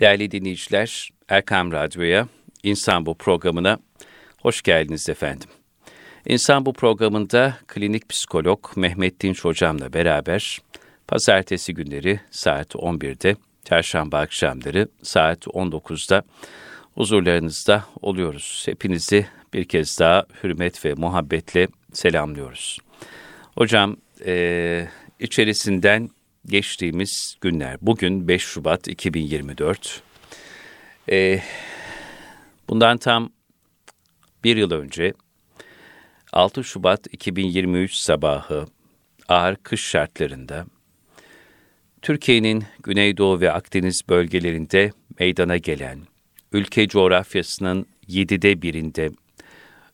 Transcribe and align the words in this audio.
Değerli 0.00 0.30
dinleyiciler, 0.30 1.10
Erkam 1.28 1.72
Radyo'ya, 1.72 2.28
İnsan 2.62 3.06
Bu 3.06 3.14
programına 3.14 3.78
hoş 4.38 4.62
geldiniz 4.62 5.08
efendim. 5.08 5.48
İnsan 6.26 6.66
Bu 6.66 6.72
programında 6.72 7.56
klinik 7.66 8.08
psikolog 8.08 8.66
Mehmet 8.76 9.20
Dinç 9.20 9.44
hocamla 9.44 9.92
beraber 9.92 10.58
pazartesi 11.08 11.74
günleri 11.74 12.20
saat 12.30 12.74
11'de, 12.74 13.36
çarşamba 13.64 14.18
akşamları 14.18 14.88
saat 15.02 15.46
19'da 15.46 16.22
huzurlarınızda 16.94 17.84
oluyoruz. 18.02 18.62
Hepinizi 18.66 19.26
bir 19.54 19.64
kez 19.64 19.98
daha 20.00 20.24
hürmet 20.42 20.84
ve 20.84 20.94
muhabbetle 20.94 21.68
selamlıyoruz. 21.92 22.78
Hocam, 23.54 23.96
e, 24.26 24.88
içerisinden 25.18 26.10
geçtiğimiz 26.46 27.36
günler. 27.40 27.76
Bugün 27.80 28.28
5 28.28 28.42
Şubat 28.42 28.88
2024. 28.88 30.02
Ee, 31.10 31.40
bundan 32.68 32.98
tam 32.98 33.30
bir 34.44 34.56
yıl 34.56 34.70
önce 34.70 35.12
6 36.32 36.64
Şubat 36.64 37.06
2023 37.12 37.94
sabahı 37.94 38.66
ağır 39.28 39.56
kış 39.56 39.88
şartlarında 39.88 40.66
Türkiye'nin 42.02 42.64
Güneydoğu 42.82 43.40
ve 43.40 43.52
Akdeniz 43.52 44.02
bölgelerinde 44.08 44.92
meydana 45.18 45.56
gelen 45.56 46.00
ülke 46.52 46.88
coğrafyasının 46.88 47.86
yedide 48.06 48.62
birinde 48.62 49.10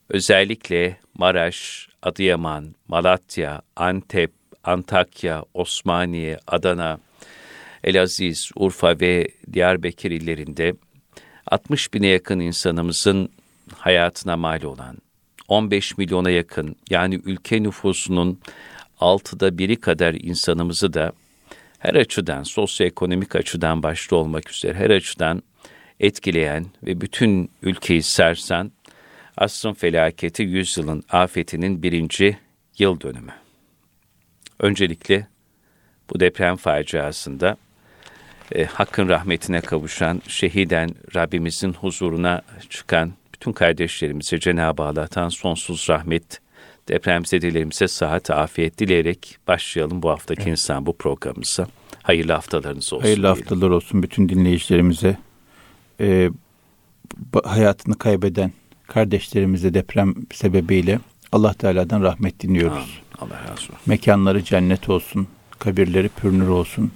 özellikle 0.09 0.97
Maraş, 1.15 1.89
Adıyaman, 2.03 2.75
Malatya, 2.89 3.63
Antep, 3.77 4.33
Antakya, 4.67 5.45
Osmaniye, 5.55 6.39
Adana, 6.47 6.99
Elaziz, 7.85 8.51
Urfa 8.57 9.01
ve 9.01 9.29
Diyarbakır 9.53 10.11
illerinde 10.11 10.75
60 11.47 11.95
bine 11.95 12.07
yakın 12.07 12.41
insanımızın 12.41 13.29
hayatına 13.75 14.37
mal 14.37 14.63
olan 14.63 14.99
15 15.49 15.99
milyona 15.99 16.31
yakın 16.31 16.77
yani 16.91 17.21
ülke 17.25 17.63
nüfusunun 17.63 18.41
altıda 19.01 19.59
biri 19.59 19.77
kadar 19.77 20.15
insanımızı 20.15 20.93
da 20.93 21.13
her 21.79 21.95
açıdan, 21.95 22.43
sosyoekonomik 22.43 23.37
açıdan 23.37 23.83
başta 23.83 24.17
olmak 24.17 24.51
üzere 24.51 24.75
her 24.75 24.91
açıdan 24.91 25.43
etkileyen 26.01 26.67
ve 26.83 27.01
bütün 27.01 27.51
ülkeyi 27.63 28.03
sersen 28.03 28.73
asrın 29.37 29.73
felaketi 29.73 30.43
yüzyılın 30.43 31.03
afetinin 31.11 31.83
birinci 31.83 32.39
yıl 32.79 33.01
dönümü. 33.01 33.46
Öncelikle 34.61 35.27
bu 36.11 36.21
deprem 36.21 36.57
faciasında 36.57 37.57
e, 38.55 38.65
hakkın 38.65 39.09
rahmetine 39.09 39.61
kavuşan, 39.61 40.23
şehiden 40.29 40.91
Rabbimizin 41.15 41.73
huzuruna 41.73 42.43
çıkan 42.71 43.13
bütün 43.35 43.53
kardeşlerimize 43.53 44.41
Cenab-ı 44.41 44.83
Allah'tan 44.83 45.29
sonsuz 45.29 45.87
rahmet, 45.89 46.41
depremzedelerimize 46.89 47.89
sıhhat, 47.89 48.31
afiyet 48.31 48.79
dileyerek 48.79 49.39
başlayalım 49.49 50.03
bu 50.03 50.11
haftaki 50.11 50.43
evet. 50.43 50.51
insan 50.51 50.87
bu 50.87 50.97
programımıza. 50.97 51.67
Hayırlı 52.03 52.33
haftalarınız 52.33 52.93
olsun. 52.93 53.03
Hayırlı 53.03 53.23
diyelim. 53.23 53.41
haftalar 53.41 53.71
olsun 53.71 54.03
bütün 54.03 54.29
dinleyicilerimize. 54.29 55.17
E, 56.01 56.31
hayatını 57.45 57.99
kaybeden 57.99 58.53
kardeşlerimize 58.87 59.75
deprem 59.75 60.15
sebebiyle 60.33 60.99
Allah 61.33 61.55
Teala'dan 61.55 62.03
rahmet 62.03 62.41
dinliyoruz. 62.41 62.77
Amin. 62.77 63.06
Allah 63.19 63.41
razı 63.43 63.53
olsun. 63.53 63.77
Mekanları 63.87 64.45
cennet 64.45 64.89
olsun, 64.89 65.29
kabirleri 65.59 66.09
pürnür 66.09 66.49
olsun. 66.49 66.93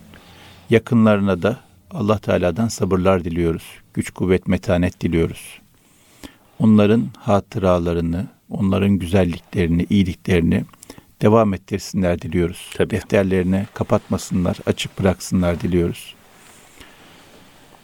Yakınlarına 0.70 1.42
da 1.42 1.60
Allah 1.90 2.18
Teala'dan 2.18 2.68
sabırlar 2.68 3.24
diliyoruz. 3.24 3.64
Güç, 3.94 4.10
kuvvet, 4.10 4.48
metanet 4.48 5.00
diliyoruz. 5.00 5.60
Onların 6.58 7.08
hatıralarını, 7.18 8.26
onların 8.50 8.91
güzelliklerini, 8.91 9.86
iyiliklerini 9.91 10.64
devam 11.22 11.54
ettirsinler 11.54 12.22
diliyoruz. 12.22 12.70
Tabii. 12.75 12.91
Defterlerini 12.91 13.66
kapatmasınlar, 13.75 14.59
açık 14.66 14.98
bıraksınlar 14.98 15.60
diliyoruz. 15.60 16.14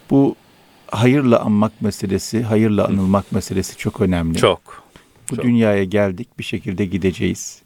Bu 0.09 0.35
hayırla 0.87 1.39
anmak 1.39 1.81
meselesi, 1.81 2.43
hayırla 2.43 2.85
anılmak 2.85 3.31
meselesi 3.31 3.77
çok 3.77 4.01
önemli. 4.01 4.37
Çok. 4.37 4.83
Bu 5.31 5.35
çok. 5.35 5.45
dünyaya 5.45 5.83
geldik, 5.83 6.39
bir 6.39 6.43
şekilde 6.43 6.85
gideceğiz 6.85 7.61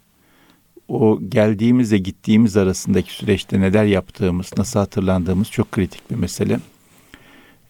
o 0.88 1.20
geldiğimizle 1.28 1.98
gittiğimiz 1.98 2.56
arasındaki 2.56 3.12
süreçte 3.12 3.60
neler 3.60 3.84
yaptığımız, 3.84 4.50
nasıl 4.56 4.80
hatırlandığımız 4.80 5.50
çok 5.50 5.72
kritik 5.72 6.10
bir 6.10 6.16
mesele. 6.16 6.60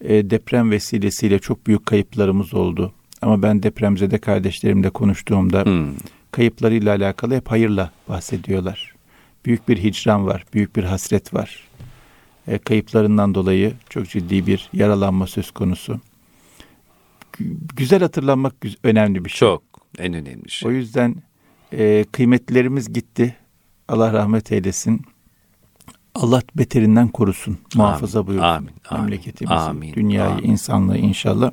E, 0.01 0.29
deprem 0.29 0.71
vesilesiyle 0.71 1.39
çok 1.39 1.67
büyük 1.67 1.85
kayıplarımız 1.85 2.53
oldu. 2.53 2.93
Ama 3.21 3.41
ben 3.41 3.63
depremzede 3.63 4.17
kardeşlerimle 4.17 4.89
konuştuğumda 4.89 5.65
hmm. 5.65 5.93
kayıplarıyla 6.31 6.95
alakalı 6.95 7.35
hep 7.35 7.51
hayırla 7.51 7.91
bahsediyorlar. 8.09 8.93
Büyük 9.45 9.67
bir 9.67 9.83
hicran 9.83 10.25
var, 10.25 10.45
büyük 10.53 10.75
bir 10.75 10.83
hasret 10.83 11.33
var. 11.33 11.67
E, 12.47 12.57
kayıplarından 12.57 13.35
dolayı 13.35 13.73
çok 13.89 14.09
ciddi 14.09 14.47
bir 14.47 14.69
yaralanma 14.73 15.27
söz 15.27 15.51
konusu. 15.51 15.99
Güzel 17.75 17.99
hatırlanmak 17.99 18.55
önemli 18.83 19.25
bir 19.25 19.29
şey. 19.29 19.39
Çok, 19.39 19.63
en 19.97 20.13
önemli 20.13 20.49
şey. 20.49 20.69
O 20.69 20.73
yüzden 20.73 21.15
e, 21.77 22.05
kıymetlilerimiz 22.11 22.93
gitti. 22.93 23.35
Allah 23.87 24.13
rahmet 24.13 24.51
eylesin. 24.51 25.01
Allah 26.15 26.41
beterinden 26.55 27.07
korusun. 27.07 27.57
Muhafaza 27.75 28.19
amin, 28.19 28.27
buyursun. 28.27 28.47
Amin, 28.47 28.71
memleketimizi, 28.91 29.53
amin, 29.53 29.93
dünyayı, 29.93 30.33
amin. 30.33 30.43
insanlığı 30.43 30.97
inşallah. 30.97 31.51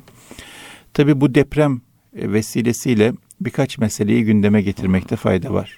Tabi 0.93 1.21
bu 1.21 1.35
deprem 1.35 1.81
vesilesiyle 2.13 3.13
birkaç 3.41 3.77
meseleyi 3.77 4.25
gündeme 4.25 4.61
getirmekte 4.61 5.15
fayda 5.15 5.53
var. 5.53 5.77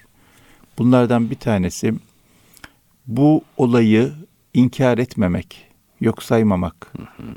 Bunlardan 0.78 1.30
bir 1.30 1.34
tanesi 1.34 1.94
bu 3.06 3.42
olayı 3.56 4.12
inkar 4.54 4.98
etmemek, 4.98 5.68
yok 6.00 6.22
saymamak, 6.22 6.92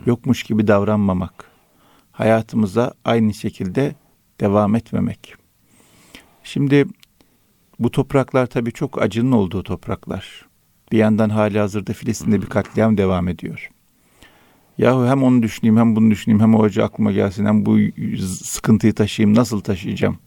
yokmuş 0.06 0.44
gibi 0.44 0.68
davranmamak, 0.68 1.52
hayatımıza 2.12 2.94
aynı 3.06 3.34
şekilde 3.34 3.96
devam 4.40 4.76
etmemek. 4.76 5.36
Şimdi 6.44 6.86
bu 7.80 7.92
topraklar 7.92 8.48
tabii 8.48 8.72
çok 8.72 9.02
acının 9.02 9.32
olduğu 9.32 9.64
topraklar. 9.64 10.46
Bir 10.92 10.98
yandan 10.98 11.30
hali 11.30 11.60
hazırda 11.60 11.94
Filistin'de 11.94 12.42
bir 12.42 12.48
katliam 12.48 12.98
devam 12.98 13.28
ediyor. 13.28 13.70
Yahu 14.78 15.08
hem 15.08 15.24
onu 15.24 15.44
düşüneyim 15.44 15.78
hem 15.78 15.96
bunu 15.96 16.12
düşüneyim 16.12 16.42
hem 16.42 16.56
o 16.56 16.64
acı 16.64 16.84
aklıma 16.84 17.12
gelsin 17.12 17.46
hem 17.46 17.66
bu 17.66 17.78
sıkıntıyı 18.28 18.94
taşıyayım 18.94 19.38
nasıl 19.38 19.60
taşıyacağım 19.60 20.18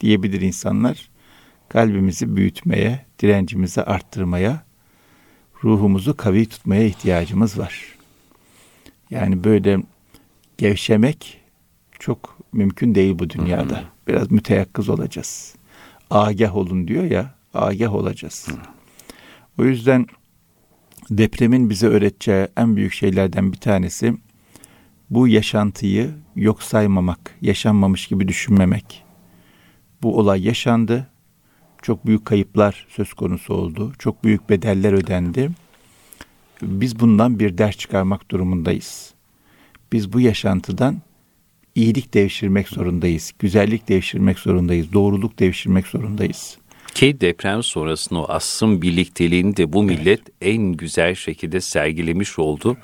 diyebilir 0.00 0.40
insanlar. 0.40 1.10
Kalbimizi 1.68 2.36
büyütmeye, 2.36 3.04
direncimizi 3.20 3.82
arttırmaya, 3.82 4.64
ruhumuzu 5.64 6.16
kavi 6.16 6.46
tutmaya 6.46 6.84
ihtiyacımız 6.84 7.58
var. 7.58 7.84
Yani 9.10 9.44
böyle 9.44 9.78
gevşemek 10.58 11.40
çok 11.98 12.38
mümkün 12.52 12.94
değil 12.94 13.18
bu 13.18 13.30
dünyada. 13.30 13.84
Biraz 14.08 14.30
müteyakkız 14.30 14.88
olacağız 14.88 15.54
agah 16.10 16.56
olun 16.56 16.88
diyor 16.88 17.04
ya, 17.04 17.34
agah 17.54 17.94
olacağız. 17.94 18.48
Hı. 18.48 18.56
O 19.58 19.64
yüzden 19.64 20.06
depremin 21.10 21.70
bize 21.70 21.86
öğreteceği 21.86 22.48
en 22.56 22.76
büyük 22.76 22.92
şeylerden 22.92 23.52
bir 23.52 23.58
tanesi 23.58 24.14
bu 25.10 25.28
yaşantıyı 25.28 26.10
yok 26.36 26.62
saymamak, 26.62 27.34
yaşanmamış 27.40 28.06
gibi 28.06 28.28
düşünmemek. 28.28 29.04
Bu 30.02 30.18
olay 30.18 30.46
yaşandı. 30.46 31.06
Çok 31.82 32.06
büyük 32.06 32.24
kayıplar 32.24 32.86
söz 32.90 33.12
konusu 33.12 33.54
oldu. 33.54 33.92
Çok 33.98 34.24
büyük 34.24 34.50
bedeller 34.50 34.92
ödendi. 34.92 35.50
Biz 36.62 37.00
bundan 37.00 37.38
bir 37.38 37.58
ders 37.58 37.76
çıkarmak 37.76 38.30
durumundayız. 38.30 39.14
Biz 39.92 40.12
bu 40.12 40.20
yaşantıdan 40.20 41.02
iyilik 41.74 42.14
devşirmek 42.14 42.68
zorundayız. 42.68 43.32
Güzellik 43.38 43.88
devşirmek 43.88 44.38
zorundayız. 44.38 44.92
Doğruluk 44.92 45.38
devşirmek 45.38 45.86
zorundayız. 45.86 46.58
Ki 46.94 47.20
deprem 47.20 47.62
sonrasında 47.62 48.20
o 48.20 48.28
asrın 48.28 48.82
birlikteliğini 48.82 49.56
de 49.56 49.72
bu 49.72 49.82
millet 49.82 50.20
evet. 50.20 50.32
en 50.40 50.72
güzel 50.72 51.14
şekilde 51.14 51.60
sergilemiş 51.60 52.38
oldu. 52.38 52.76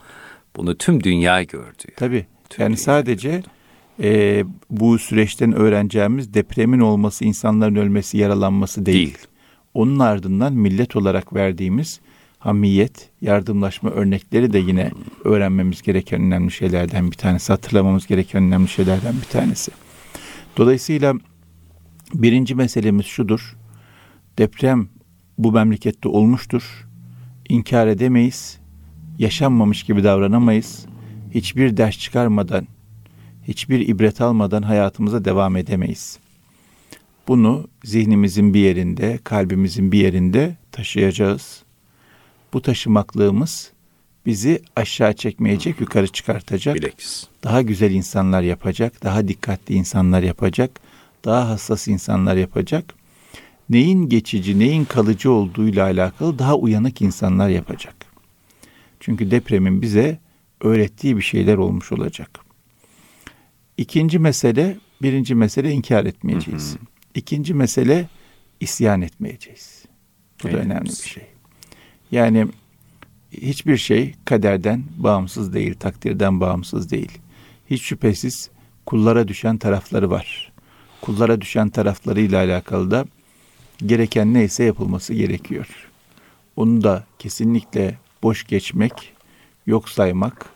Bunu 0.56 0.78
tüm 0.78 1.04
dünya 1.04 1.42
gördü. 1.42 1.84
Tabii. 1.96 2.26
Tüm 2.50 2.62
yani 2.62 2.76
sadece 2.76 3.42
e, 4.02 4.44
bu 4.70 4.98
süreçten 4.98 5.52
öğreneceğimiz 5.52 6.34
depremin 6.34 6.80
olması, 6.80 7.24
insanların 7.24 7.76
ölmesi, 7.76 8.18
yaralanması 8.18 8.86
değil. 8.86 8.96
değil. 8.96 9.18
Onun 9.74 9.98
ardından 9.98 10.52
millet 10.52 10.96
olarak 10.96 11.34
verdiğimiz 11.34 12.00
hamiyet, 12.40 13.10
yardımlaşma 13.20 13.90
örnekleri 13.90 14.52
de 14.52 14.58
yine 14.58 14.90
öğrenmemiz 15.24 15.82
gereken 15.82 16.22
önemli 16.22 16.50
şeylerden 16.50 17.10
bir 17.10 17.16
tanesi, 17.16 17.52
hatırlamamız 17.52 18.06
gereken 18.06 18.42
önemli 18.42 18.68
şeylerden 18.68 19.14
bir 19.14 19.26
tanesi. 19.32 19.70
Dolayısıyla 20.56 21.14
birinci 22.14 22.54
meselemiz 22.54 23.06
şudur. 23.06 23.56
Deprem 24.38 24.88
bu 25.38 25.52
memlekette 25.52 26.08
olmuştur. 26.08 26.88
İnkar 27.48 27.86
edemeyiz. 27.86 28.58
Yaşanmamış 29.18 29.82
gibi 29.82 30.04
davranamayız. 30.04 30.86
hiçbir 31.30 31.76
ders 31.76 31.98
çıkarmadan, 31.98 32.66
hiçbir 33.48 33.88
ibret 33.88 34.20
almadan 34.20 34.62
hayatımıza 34.62 35.24
devam 35.24 35.56
edemeyiz. 35.56 36.18
Bunu 37.28 37.68
zihnimizin 37.84 38.54
bir 38.54 38.60
yerinde, 38.60 39.18
kalbimizin 39.24 39.92
bir 39.92 39.98
yerinde 39.98 40.56
taşıyacağız. 40.72 41.62
Bu 42.52 42.62
taşımaklığımız 42.62 43.72
bizi 44.26 44.62
aşağı 44.76 45.12
çekmeyecek, 45.12 45.80
yukarı 45.80 46.08
çıkartacak. 46.08 46.76
Bilekis. 46.76 47.26
Daha 47.44 47.62
güzel 47.62 47.90
insanlar 47.90 48.42
yapacak, 48.42 49.04
daha 49.04 49.28
dikkatli 49.28 49.74
insanlar 49.74 50.22
yapacak, 50.22 50.80
daha 51.24 51.48
hassas 51.48 51.88
insanlar 51.88 52.36
yapacak. 52.36 52.94
Neyin 53.70 54.08
geçici, 54.08 54.58
neyin 54.58 54.84
kalıcı 54.84 55.32
olduğuyla 55.32 55.84
alakalı 55.84 56.38
daha 56.38 56.56
uyanık 56.56 57.02
insanlar 57.02 57.48
yapacak. 57.48 57.94
Çünkü 59.00 59.30
depremin 59.30 59.82
bize 59.82 60.18
öğrettiği 60.60 61.16
bir 61.16 61.22
şeyler 61.22 61.56
olmuş 61.56 61.92
olacak. 61.92 62.40
İkinci 63.76 64.18
mesele, 64.18 64.76
birinci 65.02 65.34
mesele 65.34 65.72
inkar 65.72 66.04
etmeyeceğiz. 66.04 66.70
Hı 66.70 66.74
hı. 66.74 66.84
İkinci 67.14 67.54
mesele 67.54 68.08
isyan 68.60 69.02
etmeyeceğiz. 69.02 69.84
Bu 70.44 70.48
evet. 70.48 70.58
da 70.58 70.62
önemli 70.62 70.88
bir 70.88 70.94
şey. 70.94 71.29
Yani 72.12 72.46
hiçbir 73.32 73.76
şey 73.76 74.14
kaderden 74.24 74.84
bağımsız 74.96 75.54
değil, 75.54 75.74
takdirden 75.74 76.40
bağımsız 76.40 76.90
değil. 76.90 77.18
Hiç 77.70 77.82
şüphesiz 77.82 78.50
kullara 78.86 79.28
düşen 79.28 79.58
tarafları 79.58 80.10
var. 80.10 80.52
Kullara 81.00 81.40
düşen 81.40 81.68
taraflarıyla 81.68 82.38
alakalı 82.38 82.90
da 82.90 83.04
gereken 83.86 84.34
neyse 84.34 84.64
yapılması 84.64 85.14
gerekiyor. 85.14 85.88
Onu 86.56 86.84
da 86.84 87.04
kesinlikle 87.18 87.98
boş 88.22 88.46
geçmek, 88.46 89.12
yok 89.66 89.88
saymak, 89.88 90.46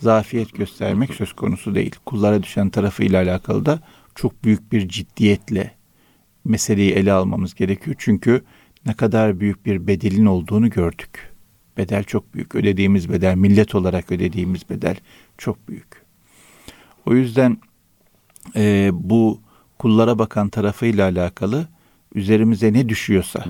zafiyet 0.00 0.54
göstermek 0.54 1.14
söz 1.14 1.32
konusu 1.32 1.74
değil. 1.74 1.94
Kullara 2.06 2.42
düşen 2.42 2.70
tarafıyla 2.70 3.22
alakalı 3.22 3.66
da 3.66 3.80
çok 4.14 4.44
büyük 4.44 4.72
bir 4.72 4.88
ciddiyetle 4.88 5.74
meseleyi 6.44 6.92
ele 6.92 7.12
almamız 7.12 7.54
gerekiyor. 7.54 7.96
Çünkü 7.98 8.44
ne 8.86 8.94
kadar 8.94 9.40
büyük 9.40 9.66
bir 9.66 9.86
bedelin 9.86 10.26
olduğunu 10.26 10.70
gördük. 10.70 11.32
Bedel 11.76 12.04
çok 12.04 12.34
büyük. 12.34 12.54
Ödediğimiz 12.54 13.12
bedel, 13.12 13.34
millet 13.34 13.74
olarak 13.74 14.12
ödediğimiz 14.12 14.70
bedel 14.70 14.96
çok 15.38 15.68
büyük. 15.68 16.02
O 17.06 17.14
yüzden 17.14 17.58
e, 18.56 18.90
bu 18.92 19.40
kullara 19.78 20.18
bakan 20.18 20.48
tarafıyla 20.48 21.08
alakalı 21.08 21.68
üzerimize 22.14 22.72
ne 22.72 22.88
düşüyorsa 22.88 23.44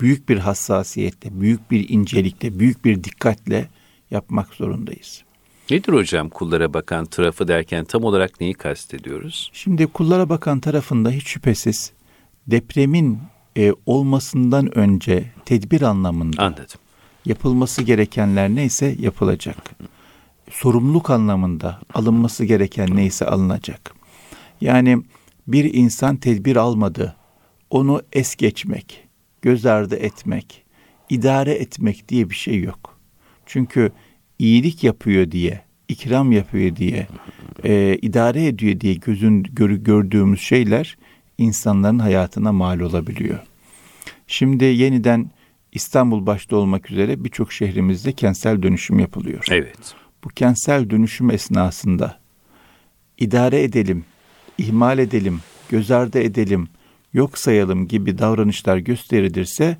büyük 0.00 0.28
bir 0.28 0.38
hassasiyetle, 0.38 1.40
büyük 1.40 1.70
bir 1.70 1.88
incelikle, 1.88 2.58
büyük 2.58 2.84
bir 2.84 3.04
dikkatle 3.04 3.68
yapmak 4.10 4.54
zorundayız. 4.54 5.24
Nedir 5.70 5.92
hocam 5.92 6.28
kullara 6.28 6.74
bakan 6.74 7.06
tarafı 7.06 7.48
derken 7.48 7.84
tam 7.84 8.04
olarak 8.04 8.40
neyi 8.40 8.54
kastediyoruz? 8.54 9.50
Şimdi 9.52 9.86
kullara 9.86 10.28
bakan 10.28 10.60
tarafında 10.60 11.10
hiç 11.10 11.26
şüphesiz 11.26 11.92
depremin 12.46 13.18
e, 13.56 13.72
olmasından 13.86 14.78
önce 14.78 15.24
tedbir 15.44 15.82
anlamında 15.82 16.42
Anladım. 16.42 16.66
yapılması 17.24 17.82
gerekenler 17.82 18.48
neyse 18.48 18.96
yapılacak. 18.98 19.70
Sorumluluk 20.50 21.10
anlamında 21.10 21.80
alınması 21.94 22.44
gereken 22.44 22.96
neyse 22.96 23.26
alınacak. 23.26 23.94
Yani 24.60 25.02
bir 25.46 25.74
insan 25.74 26.16
tedbir 26.16 26.56
almadı, 26.56 27.16
onu 27.70 28.02
es 28.12 28.36
geçmek, 28.36 29.08
göz 29.42 29.66
ardı 29.66 29.96
etmek, 29.96 30.64
idare 31.08 31.52
etmek 31.52 32.08
diye 32.08 32.30
bir 32.30 32.34
şey 32.34 32.60
yok. 32.60 32.98
Çünkü 33.46 33.92
iyilik 34.38 34.84
yapıyor 34.84 35.30
diye, 35.30 35.60
ikram 35.88 36.32
yapıyor 36.32 36.76
diye, 36.76 37.06
e, 37.64 37.98
idare 38.02 38.46
ediyor 38.46 38.80
diye 38.80 38.94
gözün 38.94 39.42
gör, 39.42 39.70
gördüğümüz 39.70 40.40
şeyler 40.40 40.96
insanların 41.40 41.98
hayatına 41.98 42.52
mal 42.52 42.80
olabiliyor. 42.80 43.38
Şimdi 44.26 44.64
yeniden 44.64 45.30
İstanbul 45.72 46.26
başta 46.26 46.56
olmak 46.56 46.90
üzere 46.90 47.24
birçok 47.24 47.52
şehrimizde 47.52 48.12
kentsel 48.12 48.62
dönüşüm 48.62 48.98
yapılıyor. 48.98 49.44
Evet. 49.50 49.94
Bu 50.24 50.28
kentsel 50.28 50.90
dönüşüm 50.90 51.30
esnasında 51.30 52.18
idare 53.18 53.62
edelim, 53.62 54.04
ihmal 54.58 54.98
edelim, 54.98 55.40
göz 55.68 55.90
ardı 55.90 56.18
edelim, 56.18 56.68
yok 57.12 57.38
sayalım 57.38 57.88
gibi 57.88 58.18
davranışlar 58.18 58.76
gösterilirse 58.76 59.76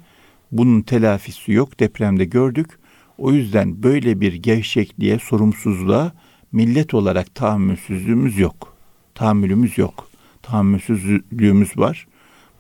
bunun 0.53 0.83
telafisi 0.83 1.53
yok. 1.53 1.81
Depremde 1.81 2.25
gördük. 2.25 2.79
O 3.19 3.33
yüzden 3.33 3.83
böyle 3.83 4.21
bir 4.21 4.33
gevşekliğe, 4.33 5.19
sorumsuzluğa 5.19 6.13
millet 6.53 6.95
olarak 6.95 7.35
tahammülsüzlüğümüz 7.35 8.39
yok. 8.39 8.77
Tahammülümüz 9.15 9.79
yok. 9.79 10.10
Tahammülsüzlüğümüz 10.43 11.79
var. 11.79 12.07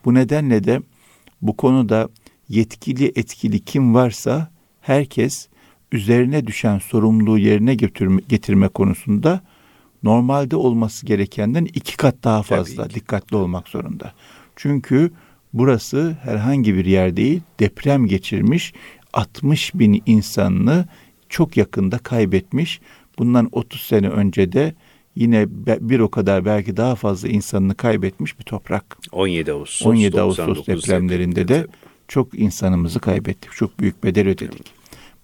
Bu 0.05 0.15
nedenle 0.15 0.65
de 0.65 0.81
bu 1.43 1.56
konuda 1.56 2.09
yetkili 2.49 3.12
etkili 3.17 3.61
kim 3.61 3.94
varsa 3.94 4.50
herkes 4.81 5.49
üzerine 5.93 6.47
düşen 6.47 6.79
sorumluluğu 6.79 7.38
yerine 7.38 7.75
getirme, 7.75 8.21
getirme 8.29 8.69
konusunda 8.69 9.41
normalde 10.03 10.56
olması 10.56 11.06
gerekenden 11.06 11.65
iki 11.65 11.97
kat 11.97 12.25
daha 12.25 12.43
fazla 12.43 12.91
dikkatli 12.91 13.37
olmak 13.37 13.69
zorunda. 13.69 14.12
Çünkü 14.56 15.11
burası 15.53 16.17
herhangi 16.23 16.75
bir 16.75 16.85
yer 16.85 17.17
değil, 17.17 17.41
deprem 17.61 18.06
geçirmiş 18.06 18.73
60 19.12 19.75
bin 19.75 20.03
insanını 20.06 20.88
çok 21.29 21.56
yakında 21.56 21.99
kaybetmiş. 21.99 22.81
Bundan 23.19 23.49
30 23.53 23.81
sene 23.81 24.09
önce 24.09 24.53
de 24.53 24.75
yine 25.17 25.47
bir 25.67 26.01
o 26.01 26.11
kadar 26.11 26.45
belki 26.45 26.77
daha 26.77 26.95
fazla 26.95 27.29
insanını 27.29 27.75
kaybetmiş 27.75 28.39
bir 28.39 28.45
toprak. 28.45 28.99
17 29.12 29.53
Ağustos, 29.53 29.87
17 29.87 30.21
Ağustos 30.21 30.67
depremlerinde 30.67 31.49
de 31.49 31.67
çok 32.09 32.39
insanımızı 32.39 33.01
kaybettik. 33.01 33.53
Çok 33.53 33.81
büyük 33.81 34.05
bedel 34.05 34.29
ödedik. 34.29 34.73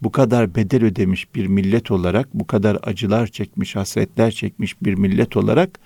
Bu 0.02 0.12
kadar 0.12 0.54
bedel 0.54 0.84
ödemiş 0.84 1.34
bir 1.34 1.46
millet 1.46 1.90
olarak, 1.90 2.34
bu 2.34 2.46
kadar 2.46 2.78
acılar 2.82 3.26
çekmiş, 3.26 3.76
hasretler 3.76 4.30
çekmiş 4.30 4.82
bir 4.82 4.94
millet 4.94 5.36
olarak 5.36 5.80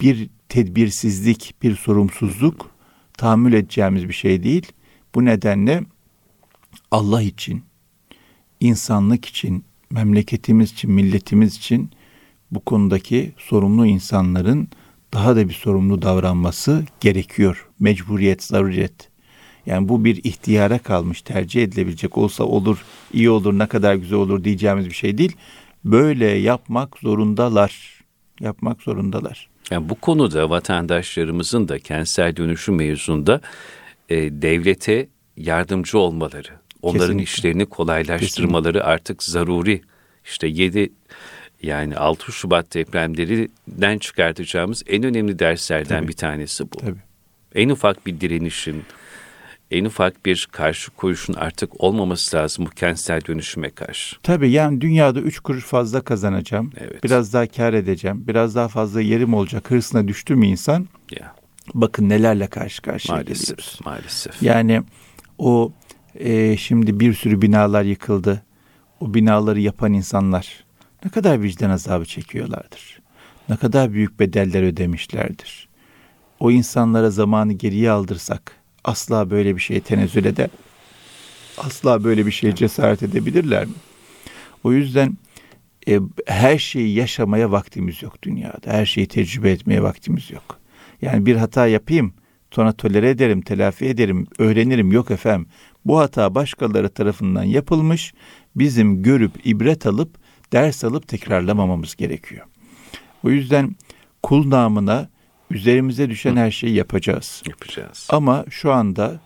bir 0.00 0.30
tedbirsizlik, 0.48 1.54
bir 1.62 1.76
sorumsuzluk 1.76 2.70
tahammül 3.18 3.52
edeceğimiz 3.52 4.08
bir 4.08 4.14
şey 4.14 4.42
değil. 4.42 4.72
Bu 5.14 5.24
nedenle 5.24 5.82
Allah 6.90 7.22
için, 7.22 7.62
insanlık 8.60 9.24
için, 9.24 9.64
memleketimiz 9.90 10.72
için, 10.72 10.92
milletimiz 10.92 11.56
için 11.56 11.90
bu 12.52 12.60
konudaki 12.60 13.32
sorumlu 13.38 13.86
insanların 13.86 14.68
daha 15.14 15.36
da 15.36 15.48
bir 15.48 15.54
sorumlu 15.54 16.02
davranması 16.02 16.84
gerekiyor. 17.00 17.68
Mecburiyet, 17.80 18.42
zaruriyet. 18.42 19.08
Yani 19.66 19.88
bu 19.88 20.04
bir 20.04 20.24
ihtiyara 20.24 20.78
kalmış, 20.78 21.22
tercih 21.22 21.62
edilebilecek 21.62 22.18
olsa 22.18 22.44
olur, 22.44 22.84
iyi 23.12 23.30
olur, 23.30 23.58
ne 23.58 23.66
kadar 23.66 23.94
güzel 23.94 24.18
olur 24.18 24.44
diyeceğimiz 24.44 24.86
bir 24.86 24.94
şey 24.94 25.18
değil. 25.18 25.36
Böyle 25.84 26.26
yapmak 26.26 26.98
zorundalar. 26.98 28.02
Yapmak 28.40 28.82
zorundalar. 28.82 29.48
Yani 29.70 29.88
bu 29.88 29.94
konuda 29.94 30.50
vatandaşlarımızın 30.50 31.68
da 31.68 31.78
kentsel 31.78 32.36
dönüşüm 32.36 32.74
mevzunda 32.76 33.40
e, 34.08 34.16
devlete 34.42 35.08
yardımcı 35.36 35.98
olmaları, 35.98 36.48
onların 36.82 37.00
Kesinlikle. 37.00 37.22
işlerini 37.22 37.66
kolaylaştırmaları 37.66 38.72
Kesinlikle. 38.72 38.92
artık 38.92 39.22
zaruri. 39.22 39.82
İşte 40.24 40.46
7 40.46 40.92
yani 41.62 41.96
6 41.96 42.32
Şubat 42.32 42.74
depremlerinden 42.74 43.98
çıkartacağımız 43.98 44.82
en 44.86 45.02
önemli 45.02 45.38
derslerden 45.38 45.98
Tabii. 45.98 46.08
bir 46.08 46.12
tanesi 46.12 46.72
bu. 46.72 46.76
Tabii. 46.76 47.00
En 47.54 47.68
ufak 47.68 48.06
bir 48.06 48.20
direnişin, 48.20 48.82
en 49.70 49.84
ufak 49.84 50.26
bir 50.26 50.48
karşı 50.52 50.90
koyuşun 50.90 51.34
artık 51.34 51.84
olmaması 51.84 52.36
lazım 52.36 52.66
bu 52.66 52.70
kentsel 52.70 53.20
dönüşüme 53.26 53.70
karşı. 53.70 54.16
Tabii 54.22 54.50
yani 54.50 54.80
dünyada 54.80 55.20
üç 55.20 55.40
kuruş 55.40 55.64
fazla 55.64 56.00
kazanacağım. 56.00 56.72
Evet. 56.76 57.04
Biraz 57.04 57.32
daha 57.32 57.46
kar 57.46 57.72
edeceğim. 57.72 58.24
Biraz 58.28 58.54
daha 58.54 58.68
fazla 58.68 59.00
yerim 59.00 59.34
olacak. 59.34 59.70
Hırsına 59.70 60.08
düştü 60.08 60.34
mü 60.34 60.46
insan? 60.46 60.88
Ya. 61.10 61.34
Bakın 61.74 62.08
nelerle 62.08 62.46
karşı 62.46 62.82
karşıya 62.82 63.16
maalesef, 63.16 63.40
geliyoruz. 63.40 63.78
Maalesef. 63.84 64.42
Yani 64.42 64.82
o 65.38 65.72
e, 66.14 66.56
şimdi 66.56 67.00
bir 67.00 67.14
sürü 67.14 67.42
binalar 67.42 67.82
yıkıldı. 67.82 68.42
O 69.00 69.14
binaları 69.14 69.60
yapan 69.60 69.92
insanlar 69.92 70.64
ne 71.04 71.10
kadar 71.10 71.42
vicdan 71.42 71.70
azabı 71.70 72.04
çekiyorlardır. 72.04 73.00
Ne 73.48 73.56
kadar 73.56 73.92
büyük 73.92 74.20
bedeller 74.20 74.62
ödemişlerdir. 74.62 75.68
O 76.40 76.50
insanlara 76.50 77.10
zamanı 77.10 77.52
geriye 77.52 77.90
aldırsak 77.90 78.56
asla 78.84 79.30
böyle 79.30 79.56
bir 79.56 79.60
şeye 79.60 79.80
tenezzül 79.80 80.24
eder. 80.24 80.48
Asla 81.58 82.04
böyle 82.04 82.26
bir 82.26 82.30
şeye 82.30 82.54
cesaret 82.54 83.02
edebilirler 83.02 83.66
mi? 83.66 83.72
O 84.64 84.72
yüzden 84.72 85.16
e, 85.88 86.00
her 86.26 86.58
şeyi 86.58 86.94
yaşamaya 86.94 87.52
vaktimiz 87.52 88.02
yok 88.02 88.22
dünyada. 88.22 88.72
Her 88.72 88.86
şeyi 88.86 89.06
tecrübe 89.06 89.50
etmeye 89.50 89.82
vaktimiz 89.82 90.30
yok. 90.30 90.58
Yani 91.02 91.26
bir 91.26 91.36
hata 91.36 91.66
yapayım, 91.66 92.14
sonra 92.50 92.72
tolere 92.72 93.10
ederim, 93.10 93.40
telafi 93.40 93.86
ederim, 93.86 94.26
öğrenirim. 94.38 94.92
Yok 94.92 95.10
efendim. 95.10 95.46
Bu 95.84 95.98
hata 95.98 96.34
başkaları 96.34 96.88
tarafından 96.88 97.44
yapılmış. 97.44 98.14
Bizim 98.56 99.02
görüp 99.02 99.46
ibret 99.46 99.86
alıp 99.86 100.21
ders 100.52 100.84
alıp 100.84 101.08
tekrarlamamamız 101.08 101.96
gerekiyor. 101.96 102.46
O 103.24 103.30
yüzden 103.30 103.76
kul 104.22 104.50
namına 104.50 105.08
üzerimize 105.50 106.10
düşen 106.10 106.36
her 106.36 106.50
şeyi 106.50 106.74
yapacağız. 106.74 107.42
Yapacağız. 107.48 108.06
Ama 108.10 108.44
şu 108.50 108.72
anda 108.72 109.20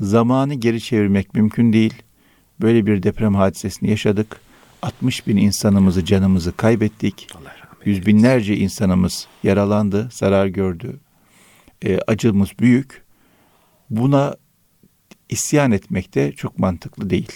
zamanı 0.00 0.54
geri 0.54 0.80
çevirmek 0.80 1.34
mümkün 1.34 1.72
değil. 1.72 1.94
Böyle 2.60 2.86
bir 2.86 3.02
deprem 3.02 3.34
hadisesini 3.34 3.90
yaşadık. 3.90 4.40
60 4.82 5.26
bin 5.26 5.36
insanımızı, 5.36 6.04
canımızı 6.04 6.56
kaybettik. 6.56 7.28
Yüz 7.84 8.06
binlerce 8.06 8.56
insanımız 8.56 9.26
yaralandı, 9.42 10.08
zarar 10.12 10.46
gördü. 10.46 11.00
E, 11.82 11.98
acımız 12.06 12.48
büyük. 12.58 13.02
Buna 13.90 14.34
isyan 15.28 15.70
etmek 15.70 16.14
de 16.14 16.32
çok 16.32 16.58
mantıklı 16.58 17.10
değil. 17.10 17.32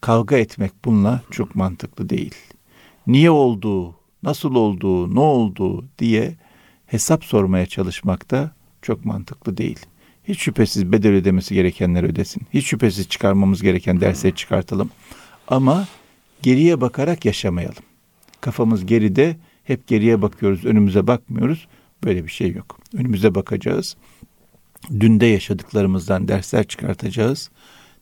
Kavga 0.00 0.36
etmek 0.36 0.72
bununla 0.84 1.22
çok 1.30 1.54
mantıklı 1.54 2.08
değil. 2.08 2.34
Niye 3.06 3.30
oldu, 3.30 3.94
nasıl 4.22 4.54
oldu, 4.54 5.14
ne 5.14 5.20
oldu 5.20 5.84
diye 5.98 6.36
hesap 6.86 7.24
sormaya 7.24 7.66
çalışmak 7.66 8.30
da 8.30 8.50
çok 8.82 9.04
mantıklı 9.04 9.56
değil. 9.56 9.78
Hiç 10.24 10.40
şüphesiz 10.40 10.92
bedel 10.92 11.12
ödemesi 11.12 11.54
gerekenler 11.54 12.02
ödesin. 12.02 12.42
Hiç 12.54 12.66
şüphesiz 12.66 13.08
çıkarmamız 13.08 13.62
gereken 13.62 14.00
dersleri 14.00 14.34
çıkartalım. 14.34 14.90
Ama 15.48 15.86
geriye 16.42 16.80
bakarak 16.80 17.24
yaşamayalım. 17.24 17.82
Kafamız 18.40 18.86
geride, 18.86 19.36
hep 19.64 19.86
geriye 19.86 20.22
bakıyoruz, 20.22 20.64
önümüze 20.64 21.06
bakmıyoruz. 21.06 21.68
Böyle 22.04 22.24
bir 22.24 22.30
şey 22.30 22.52
yok. 22.52 22.78
Önümüze 22.94 23.34
bakacağız. 23.34 23.96
Dünde 25.00 25.26
yaşadıklarımızdan 25.26 26.28
dersler 26.28 26.64
çıkartacağız. 26.64 27.50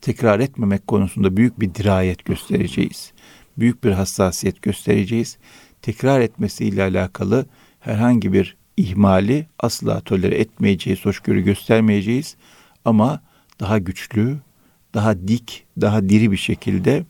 Tekrar 0.01 0.41
etmemek 0.41 0.87
konusunda 0.87 1.37
büyük 1.37 1.61
bir 1.61 1.75
dirayet 1.75 2.25
göstereceğiz. 2.25 3.13
Büyük 3.59 3.85
bir 3.85 3.91
hassasiyet 3.91 4.63
göstereceğiz. 4.63 5.39
Tekrar 5.83 6.21
etmesiyle 6.21 6.83
alakalı 6.83 7.47
herhangi 7.81 8.33
bir 8.33 8.57
ihmali 8.77 9.47
asla 9.59 10.01
tolere 10.01 10.35
etmeyeceğiz, 10.35 11.05
hoşgörü 11.05 11.41
göstermeyeceğiz. 11.41 12.37
Ama 12.85 13.23
daha 13.61 13.79
güçlü, 13.79 14.39
daha 14.95 15.29
dik, 15.29 15.65
daha 15.81 16.09
diri 16.09 16.33
bir 16.33 16.37
şekilde 16.37 17.05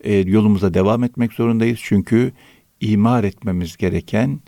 e, 0.00 0.14
yolumuza 0.14 0.74
devam 0.74 1.04
etmek 1.04 1.32
zorundayız. 1.32 1.80
Çünkü 1.82 2.32
imar 2.80 3.24
etmemiz 3.24 3.76
gereken, 3.76 4.40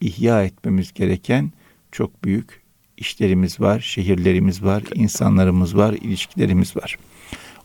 ihya 0.00 0.44
etmemiz 0.44 0.92
gereken 0.92 1.52
çok 1.92 2.24
büyük 2.24 2.62
işlerimiz 2.96 3.60
var, 3.60 3.80
şehirlerimiz 3.80 4.64
var, 4.64 4.82
insanlarımız 4.94 5.76
var, 5.76 5.92
ilişkilerimiz 5.92 6.76
var. 6.76 6.98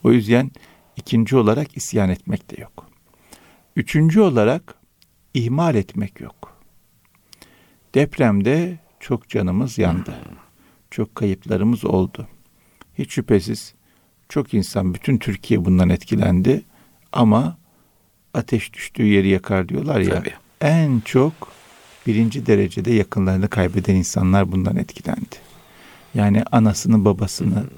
O 0.03 0.11
yüzden 0.11 0.51
ikinci 0.97 1.35
olarak 1.35 1.77
isyan 1.77 2.09
etmek 2.09 2.51
de 2.51 2.61
yok. 2.61 2.94
Üçüncü 3.75 4.21
olarak 4.21 4.75
ihmal 5.33 5.75
etmek 5.75 6.21
yok. 6.21 6.61
Depremde 7.95 8.79
çok 8.99 9.29
canımız 9.29 9.77
yandı. 9.77 10.15
Çok 10.91 11.15
kayıplarımız 11.15 11.85
oldu. 11.85 12.27
Hiç 12.97 13.13
şüphesiz 13.13 13.73
çok 14.29 14.53
insan, 14.53 14.93
bütün 14.93 15.17
Türkiye 15.17 15.65
bundan 15.65 15.89
etkilendi. 15.89 16.61
Ama 17.11 17.57
ateş 18.33 18.73
düştüğü 18.73 19.05
yeri 19.05 19.27
yakar 19.27 19.69
diyorlar 19.69 19.99
ya. 19.99 20.09
Tabii. 20.09 20.33
En 20.61 20.99
çok 20.99 21.33
birinci 22.07 22.45
derecede 22.45 22.91
yakınlarını 22.93 23.47
kaybeden 23.47 23.95
insanlar 23.95 24.51
bundan 24.51 24.75
etkilendi. 24.75 25.35
Yani 26.13 26.43
anasını, 26.51 27.05
babasını, 27.05 27.61
hmm. 27.61 27.69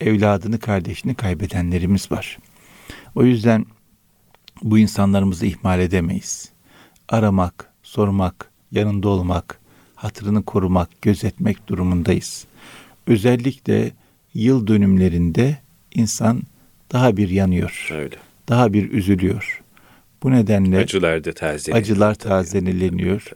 evladını, 0.00 0.58
kardeşini 0.58 1.14
kaybedenlerimiz 1.14 2.12
var. 2.12 2.38
O 3.14 3.24
yüzden 3.24 3.66
bu 4.62 4.78
insanlarımızı 4.78 5.46
ihmal 5.46 5.80
edemeyiz. 5.80 6.50
Aramak, 7.08 7.72
sormak, 7.82 8.50
yanında 8.72 9.08
olmak, 9.08 9.60
hatırını 9.94 10.44
korumak, 10.44 11.02
gözetmek 11.02 11.68
durumundayız. 11.68 12.46
Özellikle 13.06 13.92
yıl 14.34 14.66
dönümlerinde 14.66 15.58
insan 15.94 16.42
daha 16.92 17.16
bir 17.16 17.28
yanıyor. 17.28 17.88
Öyle. 17.92 18.16
Daha 18.48 18.72
bir 18.72 18.90
üzülüyor. 18.90 19.62
Bu 20.22 20.30
nedenle 20.30 20.78
acılar 20.78 21.24
da 21.24 21.32
tazeleniyor. 21.32 21.82
Acılar 21.82 22.14
tazeleniyor. 22.14 23.30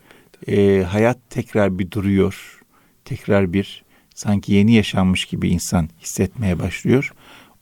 Ee, 0.49 0.83
hayat 0.89 1.19
tekrar 1.31 1.79
bir 1.79 1.91
duruyor. 1.91 2.61
Tekrar 3.05 3.53
bir 3.53 3.85
sanki 4.15 4.53
yeni 4.53 4.75
yaşanmış 4.75 5.25
gibi 5.25 5.49
insan 5.49 5.89
hissetmeye 6.01 6.59
başlıyor. 6.59 7.13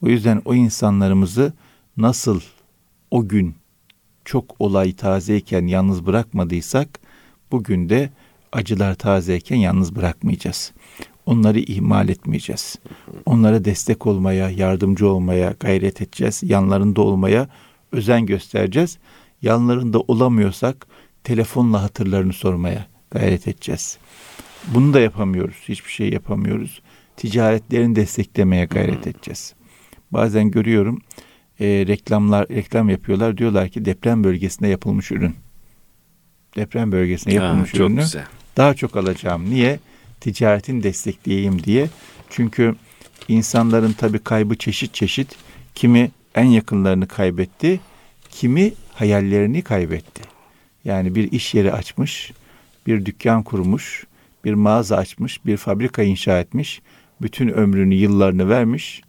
O 0.01 0.07
yüzden 0.07 0.41
o 0.45 0.55
insanlarımızı 0.55 1.53
nasıl 1.97 2.41
o 3.11 3.27
gün 3.27 3.55
çok 4.25 4.55
olay 4.59 4.93
tazeyken 4.93 5.67
yalnız 5.67 6.05
bırakmadıysak 6.05 6.99
bugün 7.51 7.89
de 7.89 8.09
acılar 8.51 8.95
tazeyken 8.95 9.55
yalnız 9.55 9.95
bırakmayacağız. 9.95 10.71
Onları 11.25 11.59
ihmal 11.59 12.09
etmeyeceğiz. 12.09 12.75
Onlara 13.25 13.65
destek 13.65 14.07
olmaya, 14.07 14.49
yardımcı 14.49 15.07
olmaya 15.09 15.53
gayret 15.59 16.01
edeceğiz. 16.01 16.43
Yanlarında 16.43 17.01
olmaya 17.01 17.47
özen 17.91 18.25
göstereceğiz. 18.25 18.97
Yanlarında 19.41 19.99
olamıyorsak 19.99 20.87
telefonla 21.23 21.83
hatırlarını 21.83 22.33
sormaya 22.33 22.87
gayret 23.11 23.47
edeceğiz. 23.47 23.97
Bunu 24.67 24.93
da 24.93 24.99
yapamıyoruz. 24.99 25.55
Hiçbir 25.67 25.91
şey 25.91 26.09
yapamıyoruz. 26.09 26.81
Ticaretlerini 27.17 27.95
desteklemeye 27.95 28.65
gayret 28.65 29.07
edeceğiz. 29.07 29.53
Bazen 30.11 30.51
görüyorum 30.51 31.01
e, 31.59 31.65
reklamlar 31.65 32.49
reklam 32.49 32.89
yapıyorlar. 32.89 33.37
Diyorlar 33.37 33.69
ki 33.69 33.85
deprem 33.85 34.23
bölgesinde 34.23 34.67
yapılmış 34.67 35.11
ürün. 35.11 35.35
Deprem 36.55 36.91
bölgesinde 36.91 37.33
yapılmış 37.35 37.69
ha, 37.69 37.77
çok 37.77 37.89
ürünü 37.89 37.99
güzel. 38.01 38.25
daha 38.57 38.73
çok 38.73 38.97
alacağım. 38.97 39.49
Niye? 39.49 39.79
Ticaretin 40.19 40.83
destekleyeyim 40.83 41.63
diye. 41.63 41.89
Çünkü 42.29 42.75
insanların 43.27 43.93
tabii 43.93 44.19
kaybı 44.19 44.55
çeşit 44.55 44.93
çeşit. 44.93 45.35
Kimi 45.75 46.11
en 46.35 46.45
yakınlarını 46.45 47.07
kaybetti, 47.07 47.79
kimi 48.29 48.73
hayallerini 48.93 49.61
kaybetti. 49.61 50.21
Yani 50.85 51.15
bir 51.15 51.31
iş 51.31 51.53
yeri 51.53 51.73
açmış, 51.73 52.31
bir 52.87 53.05
dükkan 53.05 53.43
kurmuş, 53.43 54.05
bir 54.45 54.53
mağaza 54.53 54.97
açmış, 54.97 55.45
bir 55.45 55.57
fabrika 55.57 56.03
inşa 56.03 56.39
etmiş, 56.39 56.81
bütün 57.21 57.47
ömrünü, 57.47 57.95
yıllarını 57.95 58.49
vermiş. 58.49 59.01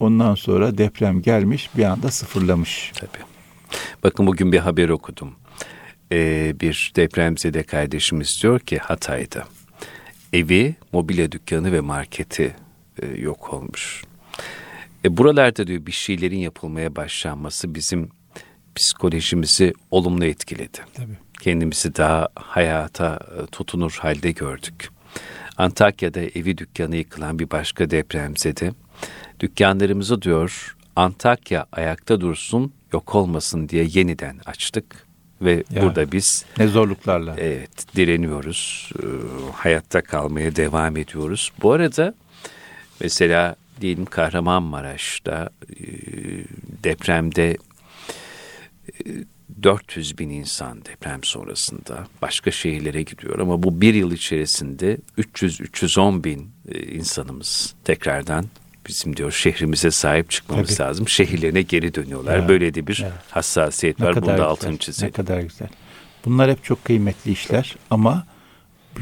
Ondan 0.00 0.34
sonra 0.34 0.78
deprem 0.78 1.22
gelmiş, 1.22 1.70
bir 1.76 1.84
anda 1.84 2.10
sıfırlamış. 2.10 2.92
Tabii. 2.94 3.24
Bakın 4.02 4.26
bugün 4.26 4.52
bir 4.52 4.58
haber 4.58 4.88
okudum. 4.88 5.34
Ee, 6.12 6.54
bir 6.60 6.92
depremzede 6.96 7.62
kardeşimiz 7.62 8.38
diyor 8.42 8.60
ki 8.60 8.78
Hatay'da 8.78 9.44
evi, 10.32 10.74
mobilya 10.92 11.32
dükkanı 11.32 11.72
ve 11.72 11.80
marketi 11.80 12.56
e, 13.02 13.06
yok 13.06 13.52
olmuş. 13.54 14.04
E, 15.04 15.16
buralarda 15.16 15.66
diyor 15.66 15.86
bir 15.86 15.92
şeylerin 15.92 16.38
yapılmaya 16.38 16.96
başlanması 16.96 17.74
bizim 17.74 18.08
psikolojimizi 18.74 19.72
olumlu 19.90 20.24
etkiledi. 20.24 20.78
Tabii. 20.94 21.18
Kendimizi 21.40 21.96
daha 21.96 22.28
hayata 22.34 23.20
e, 23.42 23.46
tutunur 23.46 23.98
halde 24.00 24.30
gördük. 24.30 24.88
Antakya'da 25.56 26.20
evi 26.20 26.58
dükkanı 26.58 26.96
yıkılan 26.96 27.38
bir 27.38 27.50
başka 27.50 27.90
depremzede 27.90 28.72
dükkanlarımızı 29.40 30.22
diyor 30.22 30.76
Antakya 30.96 31.66
ayakta 31.72 32.20
dursun 32.20 32.72
yok 32.92 33.14
olmasın 33.14 33.68
diye 33.68 33.86
yeniden 33.92 34.40
açtık 34.46 35.06
ve 35.42 35.64
ya, 35.70 35.82
burada 35.82 36.12
biz 36.12 36.44
ne 36.58 36.66
zorluklarla. 36.66 37.36
Evet 37.38 37.96
direniyoruz 37.96 38.90
e, 38.98 39.06
hayatta 39.52 40.02
kalmaya 40.02 40.56
devam 40.56 40.96
ediyoruz. 40.96 41.52
Bu 41.62 41.72
arada 41.72 42.14
mesela 43.00 43.56
diyelim 43.80 44.04
Kahramanmaraş'ta 44.04 45.50
e, 45.70 45.84
depremde 46.84 47.56
400 49.62 50.12
e, 50.12 50.18
bin 50.18 50.30
insan 50.30 50.84
deprem 50.84 51.24
sonrasında 51.24 52.06
başka 52.22 52.50
şehirlere 52.50 53.02
gidiyor 53.02 53.38
ama 53.38 53.62
bu 53.62 53.80
bir 53.80 53.94
yıl 53.94 54.12
içerisinde 54.12 54.98
300-310 55.18 56.24
bin 56.24 56.50
e, 56.68 56.82
insanımız 56.82 57.74
tekrardan 57.84 58.44
bizim 58.88 59.16
diyor 59.16 59.32
şehrimize 59.32 59.90
sahip 59.90 60.30
çıkmamız 60.30 60.76
Tabii. 60.76 60.88
lazım. 60.88 61.08
Şehirlerine 61.08 61.62
geri 61.62 61.94
dönüyorlar. 61.94 62.38
Ya, 62.38 62.48
Böyle 62.48 62.74
de 62.74 62.86
bir 62.86 62.98
ya. 63.02 63.12
hassasiyet 63.30 63.98
ne 63.98 64.06
var. 64.06 64.22
Bunda 64.22 64.46
altını 64.46 64.76
çizelim. 64.76 65.08
Ne 65.08 65.12
kadar 65.12 65.40
güzel. 65.40 65.68
Bunlar 66.24 66.50
hep 66.50 66.64
çok 66.64 66.84
kıymetli 66.84 67.32
işler 67.32 67.76
ama 67.90 68.26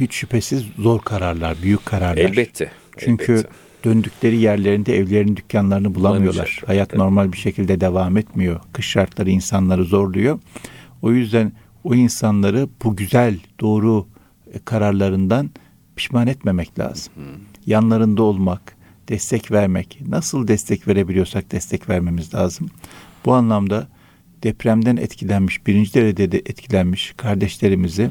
hiç 0.01 0.15
şüphesiz 0.15 0.65
zor 0.79 1.01
kararlar, 1.01 1.57
büyük 1.63 1.87
kararlar. 1.87 2.23
Elbette. 2.23 2.71
Çünkü 2.99 3.33
elbette 3.33 3.49
döndükleri 3.85 4.37
yerlerinde 4.37 4.97
evlerin 4.97 5.37
dükkanlarını 5.37 5.95
bulamıyorlar. 5.95 6.63
Hayat 6.67 6.95
normal 6.95 7.33
bir 7.33 7.39
şekilde 7.39 7.81
devam 7.81 8.17
etmiyor. 8.17 8.61
Kış 8.73 8.87
şartları 8.87 9.31
insanları 9.31 9.85
zorluyor. 9.85 10.39
O 11.03 11.13
yüzden 11.13 11.53
o 11.85 11.95
insanları 11.95 12.69
bu 12.85 12.97
güzel, 12.97 13.39
doğru 13.61 14.07
e, 14.55 14.59
kararlarından 14.65 15.51
pişman 15.97 16.27
etmemek 16.27 16.79
lazım. 16.79 17.13
Yanlarında 17.67 18.23
olmak, 18.23 18.77
destek 19.09 19.51
vermek, 19.51 20.01
nasıl 20.09 20.49
destek 20.49 20.89
verebiliyorsak 20.89 21.53
destek 21.53 21.89
vermemiz 21.89 22.35
lazım. 22.35 22.71
Bu 23.25 23.35
anlamda 23.35 23.89
depremden 24.43 24.97
etkilenmiş, 24.97 25.67
birinci 25.67 25.95
derecede 25.95 26.33
de 26.33 26.39
etkilenmiş 26.39 27.15
kardeşlerimizi 27.17 28.11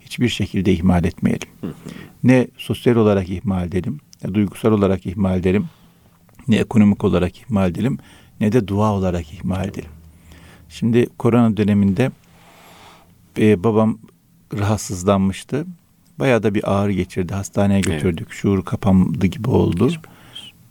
hiçbir 0.00 0.28
şekilde 0.28 0.72
ihmal 0.72 1.04
etmeyelim. 1.04 1.48
Ne 2.24 2.46
sosyal 2.56 2.96
olarak 2.96 3.28
ihmal 3.28 3.66
edelim, 3.66 4.00
ne 4.24 4.34
duygusal 4.34 4.72
olarak 4.72 5.06
ihmal 5.06 5.38
edelim, 5.38 5.64
ne 6.48 6.56
ekonomik 6.56 7.04
olarak 7.04 7.38
ihmal 7.38 7.70
edelim, 7.70 7.98
ne 8.40 8.52
de 8.52 8.68
dua 8.68 8.92
olarak 8.92 9.32
ihmal 9.32 9.68
edelim. 9.68 9.90
Şimdi 10.68 11.06
korona 11.18 11.56
döneminde 11.56 12.10
e, 13.38 13.64
babam 13.64 13.98
rahatsızlanmıştı. 14.58 15.66
Bayağı 16.18 16.42
da 16.42 16.54
bir 16.54 16.72
ağrı 16.72 16.92
geçirdi. 16.92 17.34
Hastaneye 17.34 17.80
götürdük. 17.80 18.26
Evet. 18.26 18.36
Şuur 18.36 18.64
kapandı 18.64 19.26
gibi 19.26 19.50
oldu. 19.50 19.92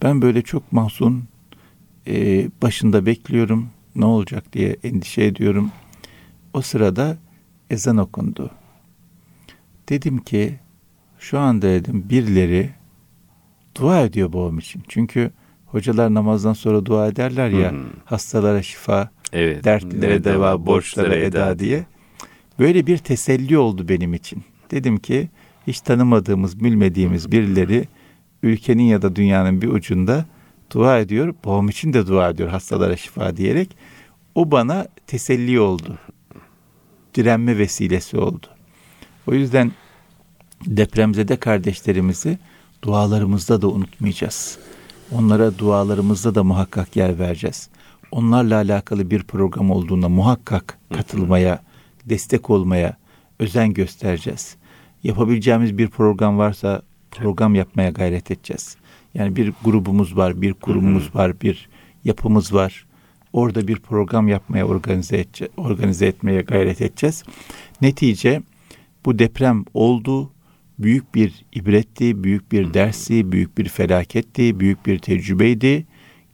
Ben 0.04 0.22
böyle 0.22 0.42
çok 0.42 0.72
mahzun 0.72 1.24
e, 2.08 2.48
başında 2.62 3.06
bekliyorum. 3.06 3.70
Ne 3.96 4.06
olacak 4.06 4.54
diye 4.54 4.76
endişe 4.84 5.24
ediyorum. 5.24 5.72
O 6.54 6.62
sırada 6.62 7.18
ezan 7.70 7.98
okundu. 7.98 8.52
Dedim 9.90 10.18
ki 10.18 10.60
şu 11.20 11.40
anda 11.40 11.68
dedim 11.68 12.06
birileri 12.10 12.70
dua 13.76 14.02
ediyor 14.02 14.34
babam 14.34 14.60
için. 14.60 14.84
Çünkü 14.88 15.32
hocalar 15.66 16.14
namazdan 16.14 16.54
sonra 16.54 16.86
dua 16.86 17.08
ederler 17.08 17.50
ya 17.50 17.72
hmm. 17.72 17.80
hastalara 18.06 18.64
şifa, 18.64 19.10
evet. 19.34 19.64
dertlilere 19.64 20.24
deva, 20.24 20.66
borçlara 20.66 21.16
eda 21.16 21.60
diye. 21.60 21.86
Böyle 22.60 22.88
bir 22.88 22.98
teselli 22.98 23.58
oldu 23.58 23.90
benim 23.90 24.14
için. 24.14 24.44
Dedim 24.72 24.98
ki 24.98 25.30
hiç 25.68 25.82
tanımadığımız, 25.82 26.64
bilmediğimiz 26.64 27.32
birileri 27.32 27.88
ülkenin 28.44 28.84
ya 28.84 29.02
da 29.02 29.16
dünyanın 29.16 29.62
bir 29.62 29.68
ucunda 29.68 30.26
dua 30.72 31.00
ediyor. 31.00 31.36
Babam 31.46 31.70
için 31.70 31.94
de 31.94 32.08
dua 32.08 32.30
ediyor 32.30 32.50
hastalara 32.50 32.98
şifa 32.98 33.38
diyerek. 33.38 33.78
O 34.36 34.52
bana 34.52 34.88
teselli 35.08 35.60
oldu. 35.60 35.98
Direnme 37.16 37.58
vesilesi 37.58 38.18
oldu. 38.18 38.48
O 39.28 39.34
yüzden 39.34 39.72
depremzede 40.66 41.36
kardeşlerimizi 41.36 42.38
dualarımızda 42.82 43.62
da 43.62 43.68
unutmayacağız. 43.68 44.58
Onlara 45.12 45.58
dualarımızda 45.58 46.36
da 46.36 46.44
muhakkak 46.44 46.96
yer 46.96 47.20
vereceğiz. 47.20 47.70
Onlarla 48.12 48.56
alakalı 48.56 49.12
bir 49.12 49.24
program 49.24 49.72
olduğunda 49.72 50.10
muhakkak 50.10 50.78
katılmaya, 50.94 51.64
destek 52.06 52.50
olmaya 52.50 52.98
özen 53.40 53.74
göstereceğiz. 53.74 54.56
Yapabileceğimiz 55.04 55.78
bir 55.78 55.90
program 55.90 56.38
varsa 56.38 56.82
program 57.12 57.56
yapmaya 57.56 57.90
gayret 57.90 58.32
edeceğiz. 58.32 58.78
Yani 59.14 59.36
bir 59.36 59.54
grubumuz 59.64 60.18
var, 60.18 60.42
bir 60.42 60.54
kurumumuz 60.54 61.16
var, 61.16 61.42
bir 61.42 61.70
yapımız 62.04 62.54
var. 62.54 62.86
Orada 63.34 63.68
bir 63.68 63.76
program 63.76 64.28
yapmaya 64.28 64.68
organize, 64.68 65.18
edece, 65.18 65.50
organize 65.58 66.06
etmeye 66.06 66.42
gayret 66.42 66.82
edeceğiz. 66.82 67.24
Netice 67.82 68.42
bu 69.06 69.20
deprem 69.20 69.66
oldu, 69.74 70.32
büyük 70.80 71.16
bir 71.16 71.46
ibretti, 71.54 72.24
büyük 72.24 72.52
bir 72.52 72.74
dersi, 72.74 73.32
büyük 73.32 73.58
bir 73.58 73.70
felaketti, 73.70 74.60
büyük 74.60 74.86
bir 74.86 75.00
tecrübeydi. 75.00 75.86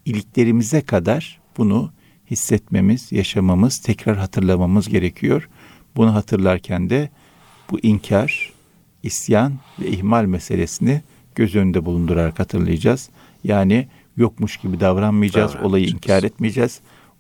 İliklerimize 0.05 0.81
kadar 0.81 1.39
bunu 1.57 1.91
hissetmemiz, 2.31 3.12
yaşamamız, 3.12 3.81
tekrar 3.81 4.17
hatırlamamız 4.17 4.89
gerekiyor. 4.89 5.50
Bunu 5.96 6.13
hatırlarken 6.13 6.89
de 6.89 7.10
bu 7.72 7.79
inkar, 7.79 8.53
isyan 9.07 9.53
ve 9.79 9.87
ihmal 9.87 10.25
meselesini 10.25 11.01
göz 11.35 11.55
önünde 11.55 11.85
bulundurarak 11.85 12.39
hatırlayacağız. 12.39 13.09
Yani 13.43 13.87
yokmuş 14.17 14.57
gibi 14.57 14.79
davranmayacağız, 14.79 15.55
olayı 15.63 15.85
inkar 15.85 16.23
etmeyeceğiz. 16.23 16.79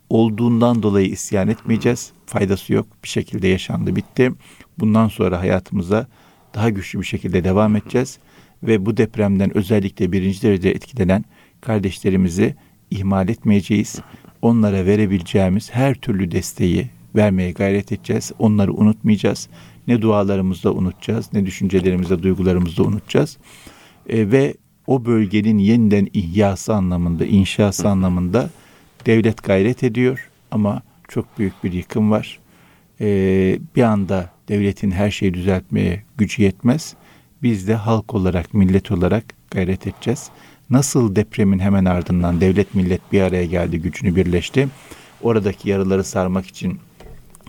Olduğundan 0.09 0.83
dolayı 0.83 1.07
isyan 1.07 1.47
etmeyeceğiz. 1.47 2.11
Faydası 2.25 2.73
yok. 2.73 2.87
Bir 3.03 3.07
şekilde 3.07 3.47
yaşandı, 3.47 3.95
bitti. 3.95 4.31
Bundan 4.79 5.07
sonra 5.07 5.39
hayatımıza 5.39 6.07
daha 6.53 6.69
güçlü 6.69 6.99
bir 6.99 7.05
şekilde 7.05 7.43
devam 7.43 7.75
edeceğiz. 7.75 8.17
Ve 8.63 8.85
bu 8.85 8.97
depremden 8.97 9.57
özellikle 9.57 10.11
birinci 10.11 10.41
derece 10.41 10.69
etkilenen 10.69 11.25
kardeşlerimizi 11.61 12.55
ihmal 12.91 13.29
etmeyeceğiz. 13.29 13.99
Onlara 14.41 14.85
verebileceğimiz 14.85 15.71
her 15.71 15.95
türlü 15.95 16.31
desteği 16.31 16.89
vermeye 17.15 17.51
gayret 17.51 17.91
edeceğiz. 17.91 18.31
Onları 18.39 18.73
unutmayacağız. 18.73 19.49
Ne 19.87 20.01
dualarımızda 20.01 20.73
unutacağız, 20.73 21.33
ne 21.33 21.45
düşüncelerimizde, 21.45 22.23
duygularımızda 22.23 22.83
unutacağız. 22.83 23.37
E, 24.09 24.31
ve 24.31 24.53
o 24.87 25.05
bölgenin 25.05 25.57
yeniden 25.57 26.07
ihyası 26.13 26.73
anlamında, 26.73 27.25
inşası 27.25 27.89
anlamında 27.89 28.49
devlet 29.05 29.43
gayret 29.43 29.83
ediyor 29.83 30.29
ama 30.51 30.81
çok 31.07 31.39
büyük 31.39 31.63
bir 31.63 31.73
yıkım 31.73 32.11
var. 32.11 32.39
E, 33.01 33.07
bir 33.75 33.83
anda 33.83 34.29
devletin 34.47 34.91
her 34.91 35.11
şeyi 35.11 35.33
düzeltmeye 35.33 36.03
gücü 36.17 36.43
yetmez. 36.43 36.95
Biz 37.43 37.67
de 37.67 37.75
halk 37.75 38.13
olarak, 38.13 38.53
millet 38.53 38.91
olarak 38.91 39.23
gayret 39.51 39.87
edeceğiz. 39.87 40.29
Nasıl 40.69 41.15
depremin 41.15 41.59
hemen 41.59 41.85
ardından 41.85 42.41
devlet 42.41 42.75
millet 42.75 43.11
bir 43.11 43.21
araya 43.21 43.45
geldi, 43.45 43.81
gücünü 43.81 44.15
birleşti. 44.15 44.67
Oradaki 45.21 45.69
yaraları 45.69 46.03
sarmak 46.03 46.47
için 46.47 46.79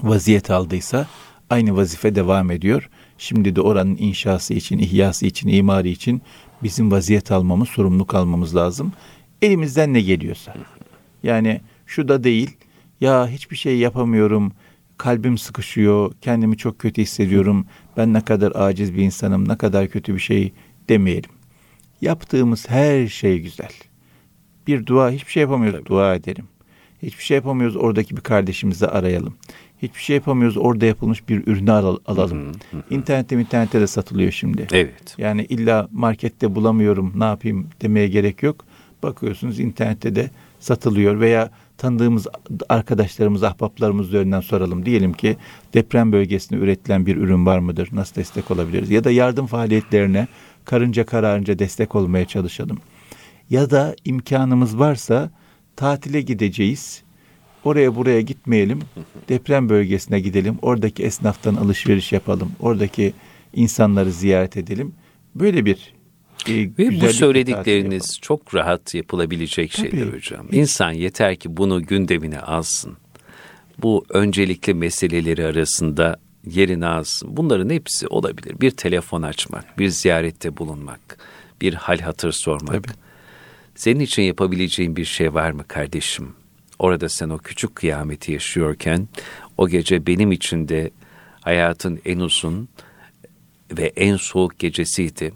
vaziyet 0.03 0.51
aldıysa 0.51 1.07
aynı 1.51 1.77
vazife 1.77 2.15
devam 2.15 2.51
ediyor. 2.51 2.89
Şimdi 3.19 3.57
de 3.57 3.61
oranın 3.61 3.97
inşası 3.97 4.55
için, 4.55 4.79
ihyası 4.79 5.27
için, 5.27 5.49
imari 5.49 5.91
için 5.91 6.23
bizim 6.63 6.91
vaziyet 6.91 7.33
almamız, 7.33 7.69
sorumluluk 7.69 8.15
almamız 8.15 8.57
lazım. 8.57 8.93
Elimizden 9.43 9.95
ne 9.95 10.01
geliyorsa. 10.01 10.55
Yani 11.23 11.61
şu 11.87 12.09
da 12.09 12.25
değil, 12.25 12.57
ya 13.01 13.29
hiçbir 13.29 13.57
şey 13.57 13.79
yapamıyorum, 13.79 14.53
kalbim 14.97 15.39
sıkışıyor, 15.39 16.13
kendimi 16.21 16.57
çok 16.57 16.79
kötü 16.79 17.03
hissediyorum, 17.03 17.67
ben 17.97 18.13
ne 18.13 18.21
kadar 18.21 18.53
aciz 18.55 18.95
bir 18.95 19.03
insanım, 19.03 19.49
ne 19.49 19.59
kadar 19.59 19.89
kötü 19.89 20.15
bir 20.15 20.21
şey 20.21 20.53
demeyelim. 20.89 21.31
Yaptığımız 22.01 22.71
her 22.71 23.09
şey 23.09 23.39
güzel. 23.39 23.73
Bir 24.67 24.87
dua, 24.87 25.11
hiçbir 25.11 25.33
şey 25.33 25.41
yapamıyoruz, 25.41 25.79
Tabii. 25.79 25.89
dua 25.89 26.15
edelim. 26.15 26.45
Hiçbir 27.03 27.25
şey 27.25 27.35
yapamıyoruz, 27.35 27.77
oradaki 27.77 28.17
bir 28.17 28.21
kardeşimizi 28.21 28.87
arayalım. 28.87 29.37
Hiçbir 29.83 30.01
şey 30.01 30.17
yapamıyoruz. 30.17 30.57
Orada 30.57 30.87
yapılmış 30.87 31.29
bir 31.29 31.47
ürünü 31.47 31.73
al, 31.73 31.97
alalım. 32.07 32.47
Hı 32.71 32.77
hı. 32.77 32.83
İnternette 32.91 33.41
internette 33.41 33.81
de 33.81 33.87
satılıyor 33.87 34.33
şimdi. 34.33 34.67
Evet. 34.73 35.15
Yani 35.19 35.45
illa 35.45 35.89
markette 35.93 36.55
bulamıyorum 36.55 37.13
ne 37.17 37.25
yapayım 37.25 37.67
demeye 37.83 38.09
gerek 38.09 38.43
yok. 38.43 38.65
Bakıyorsunuz 39.03 39.61
internette 39.61 40.15
de 40.15 40.31
satılıyor 40.61 41.21
veya 41.21 41.51
tanıdığımız 41.77 42.27
arkadaşlarımız, 42.69 43.43
ahbaplarımız 43.43 44.09
üzerinden 44.09 44.41
soralım. 44.41 44.87
Diyelim 44.87 45.13
ki 45.13 45.37
deprem 45.75 46.13
bölgesinde 46.13 46.61
üretilen 46.61 47.07
bir 47.07 47.17
ürün 47.17 47.47
var 47.47 47.59
mıdır? 47.59 47.89
Nasıl 47.93 48.15
destek 48.15 48.51
olabiliriz? 48.51 48.91
Ya 48.91 49.05
da 49.05 49.11
yardım 49.11 49.47
faaliyetlerine 49.47 50.27
karınca 50.65 51.07
kararınca 51.07 51.59
destek 51.59 51.95
olmaya 51.95 52.25
çalışalım. 52.25 52.79
Ya 53.51 53.71
da 53.71 53.97
imkanımız 54.05 54.79
varsa 54.79 55.31
tatile 55.77 56.21
gideceğiz 56.21 57.03
Oraya 57.65 57.97
buraya 57.97 58.21
gitmeyelim. 58.21 58.81
Deprem 59.29 59.69
bölgesine 59.69 60.21
gidelim. 60.21 60.59
Oradaki 60.63 61.03
esnaftan 61.03 61.55
alışveriş 61.55 62.13
yapalım. 62.13 62.53
Oradaki 62.61 63.13
insanları 63.55 64.13
ziyaret 64.13 64.57
edelim. 64.57 64.95
Böyle 65.35 65.65
bir 65.65 65.95
e, 66.49 66.55
Ve 66.79 67.01
bu 67.01 67.13
söyledikleriniz 67.13 68.19
çok 68.23 68.55
rahat 68.55 68.95
yapılabilecek 68.95 69.73
Tabii. 69.73 69.91
şeyler 69.91 70.13
hocam. 70.13 70.47
İnsan 70.53 70.93
yeter 70.93 71.37
ki 71.37 71.57
bunu 71.57 71.83
gündemine 71.83 72.41
alsın. 72.41 72.97
Bu 73.79 74.05
öncelikli 74.09 74.75
meseleleri 74.75 75.45
arasında 75.45 76.17
yerini 76.47 76.87
alsın. 76.87 77.37
Bunların 77.37 77.71
hepsi 77.71 78.07
olabilir. 78.07 78.61
Bir 78.61 78.71
telefon 78.71 79.23
açmak, 79.23 79.79
bir 79.79 79.89
ziyarette 79.89 80.57
bulunmak, 80.57 81.19
bir 81.61 81.75
hal 81.75 81.99
hatır 81.99 82.33
sormak. 82.33 82.85
Tabii. 82.85 82.97
Senin 83.75 84.01
için 84.01 84.23
yapabileceğin 84.23 84.97
bir 84.97 85.05
şey 85.05 85.35
var 85.35 85.51
mı 85.51 85.65
kardeşim? 85.69 86.35
Orada 86.79 87.09
sen 87.09 87.29
o 87.29 87.39
küçük 87.39 87.75
kıyameti 87.75 88.33
yaşıyorken 88.33 89.09
o 89.59 89.69
gece 89.69 90.07
benim 90.07 90.33
için 90.33 90.69
de 90.69 90.91
hayatın 91.41 92.01
en 92.05 92.19
uzun 92.19 92.69
ve 93.73 93.93
en 93.97 94.17
soğuk 94.17 94.59
gecesiydi. 94.59 95.33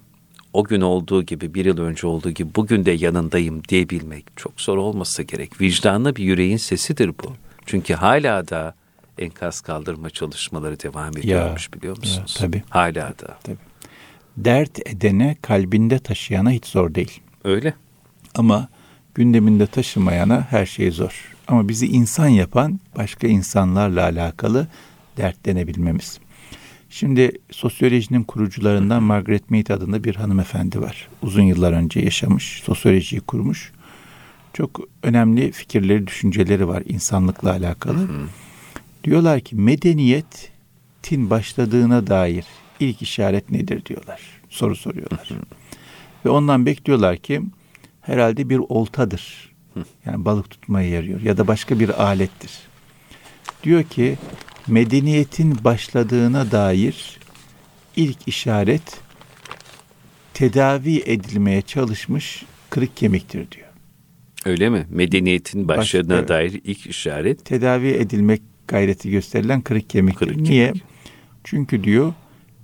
O 0.53 0.65
gün 0.65 0.81
olduğu 0.81 1.23
gibi 1.23 1.55
bir 1.55 1.65
yıl 1.65 1.79
önce 1.79 2.07
olduğu 2.07 2.31
gibi 2.31 2.55
bugün 2.55 2.85
de 2.85 2.91
yanındayım 2.91 3.65
diyebilmek 3.69 4.25
çok 4.37 4.61
zor 4.61 4.77
olmasa 4.77 5.23
gerek. 5.23 5.61
Vicdanlı 5.61 6.17
bir 6.17 6.25
yüreğin 6.25 6.57
sesidir 6.57 7.09
bu. 7.09 7.37
Çünkü 7.67 7.95
hala 7.95 8.49
da 8.49 8.75
enkaz 9.19 9.61
kaldırma 9.61 10.11
çalışmaları 10.11 10.81
devam 10.81 11.19
ediyormuş 11.19 11.69
ya, 11.69 11.73
biliyor 11.81 11.99
musunuz? 11.99 12.37
Ya, 12.41 12.47
tabii. 12.47 12.63
Hala 12.69 13.09
da. 13.19 13.39
Tabii. 13.43 13.57
Dert 14.37 14.89
edene 14.89 15.37
kalbinde 15.43 15.99
taşıyana 15.99 16.51
hiç 16.51 16.67
zor 16.67 16.95
değil. 16.95 17.21
Öyle. 17.45 17.75
Ama 18.35 18.69
gündeminde 19.15 19.67
taşımayana 19.67 20.47
her 20.51 20.67
şey 20.67 20.91
zor. 20.91 21.32
Ama 21.49 21.69
bizi 21.69 21.87
insan 21.87 22.29
yapan 22.29 22.81
başka 22.97 23.27
insanlarla 23.27 24.03
alakalı 24.03 24.67
dertlenebilmemiz. 25.17 26.19
Şimdi 26.91 27.33
sosyolojinin 27.51 28.23
kurucularından 28.23 29.03
Margaret 29.03 29.51
Mead 29.51 29.67
adında 29.67 30.05
bir 30.05 30.15
hanımefendi 30.15 30.81
var. 30.81 31.09
Uzun 31.23 31.43
yıllar 31.43 31.73
önce 31.73 32.01
yaşamış, 32.01 32.63
sosyolojiyi 32.65 33.21
kurmuş. 33.21 33.73
Çok 34.53 34.81
önemli 35.03 35.53
fikirleri, 35.53 36.07
düşünceleri 36.07 36.69
var 36.69 36.83
insanlıkla 36.87 37.51
alakalı. 37.51 38.09
Diyorlar 39.05 39.41
ki 39.41 39.57
medeniyetin 39.57 41.31
başladığına 41.31 42.07
dair 42.07 42.45
ilk 42.81 43.03
işaret 43.03 43.51
nedir 43.51 43.85
diyorlar. 43.85 44.21
Soru 44.51 44.77
soruyorlar. 44.77 45.29
Ve 46.25 46.31
ondan 46.31 46.67
bekliyorlar 46.67 47.17
ki 47.17 47.43
herhalde 48.01 48.49
bir 48.49 48.59
oltadır. 48.59 49.52
Yani 50.07 50.25
balık 50.25 50.51
tutmaya 50.51 50.89
yarıyor 50.89 51.21
ya 51.21 51.37
da 51.37 51.47
başka 51.47 51.81
bir 51.81 52.03
alettir. 52.03 52.51
Diyor 53.63 53.83
ki 53.83 54.19
medeniyetin 54.67 55.65
başladığına 55.65 56.51
dair 56.51 57.19
ilk 57.97 58.29
işaret 58.29 59.01
tedavi 60.35 61.03
edilmeye 61.07 61.63
çalışmış 61.63 62.45
kırık 62.71 62.97
kemiktir 62.97 63.51
diyor. 63.51 63.69
Öyle 64.45 64.71
mi? 64.71 64.87
Medeniyetin 64.91 65.69
başladığına 65.69 66.23
Baş, 66.23 66.29
dair 66.29 66.61
ilk 66.65 66.87
işaret. 66.87 67.45
Tedavi 67.45 67.89
edilmek 67.89 68.43
gayreti 68.69 69.11
gösterilen 69.11 69.61
kırık 69.61 69.91
kemiktir. 69.91 70.27
Kırık 70.27 70.41
Niye? 70.41 70.67
Kemik. 70.67 70.83
Çünkü 71.45 71.85
diyor 71.85 72.13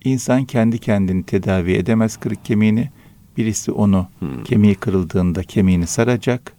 insan 0.04 0.44
kendi 0.44 0.78
kendini 0.78 1.22
tedavi 1.24 1.72
edemez 1.72 2.16
kırık 2.16 2.44
kemiğini. 2.44 2.90
Birisi 3.36 3.72
onu 3.72 4.08
hmm. 4.18 4.44
kemiği 4.44 4.74
kırıldığında 4.74 5.42
kemiğini 5.42 5.86
saracak. 5.86 6.52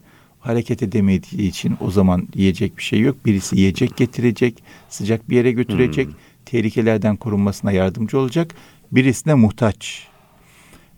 Hareket 0.49 0.83
edemediği 0.83 1.49
için 1.49 1.77
o 1.81 1.91
zaman 1.91 2.27
yiyecek 2.35 2.77
bir 2.77 2.83
şey 2.83 2.99
yok. 2.99 3.25
Birisi 3.25 3.57
yiyecek 3.57 3.97
getirecek, 3.97 4.63
sıcak 4.89 5.29
bir 5.29 5.35
yere 5.35 5.51
götürecek, 5.51 6.07
hmm. 6.07 6.15
tehlikelerden 6.45 7.15
korunmasına 7.15 7.71
yardımcı 7.71 8.19
olacak. 8.19 8.55
Birisine 8.91 9.33
muhtaç. 9.33 10.07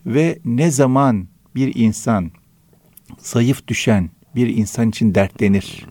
Ve 0.06 0.40
ne 0.46 0.72
zaman 0.72 1.28
bir 1.56 1.76
insan 1.76 2.32
zayıf 3.18 3.68
düşen 3.68 4.10
bir 4.36 4.48
insan 4.48 4.90
için 4.90 5.16
dertlenir, 5.16 5.86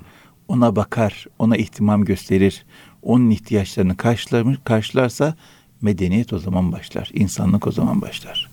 ona 0.49 0.77
bakar, 0.77 1.27
ona 1.38 1.57
ihtimam 1.57 2.05
gösterir, 2.05 2.64
onun 3.03 3.31
ihtiyaçlarını 3.31 3.96
karşılar, 3.96 4.64
karşılarsa 4.64 5.37
medeniyet 5.81 6.33
o 6.33 6.38
zaman 6.38 6.73
başlar, 6.73 7.11
insanlık 7.14 7.66
o 7.66 7.73
zaman 7.73 8.03
başlar. 8.03 8.51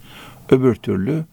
Öbür 0.50 0.76
türlü 0.76 1.26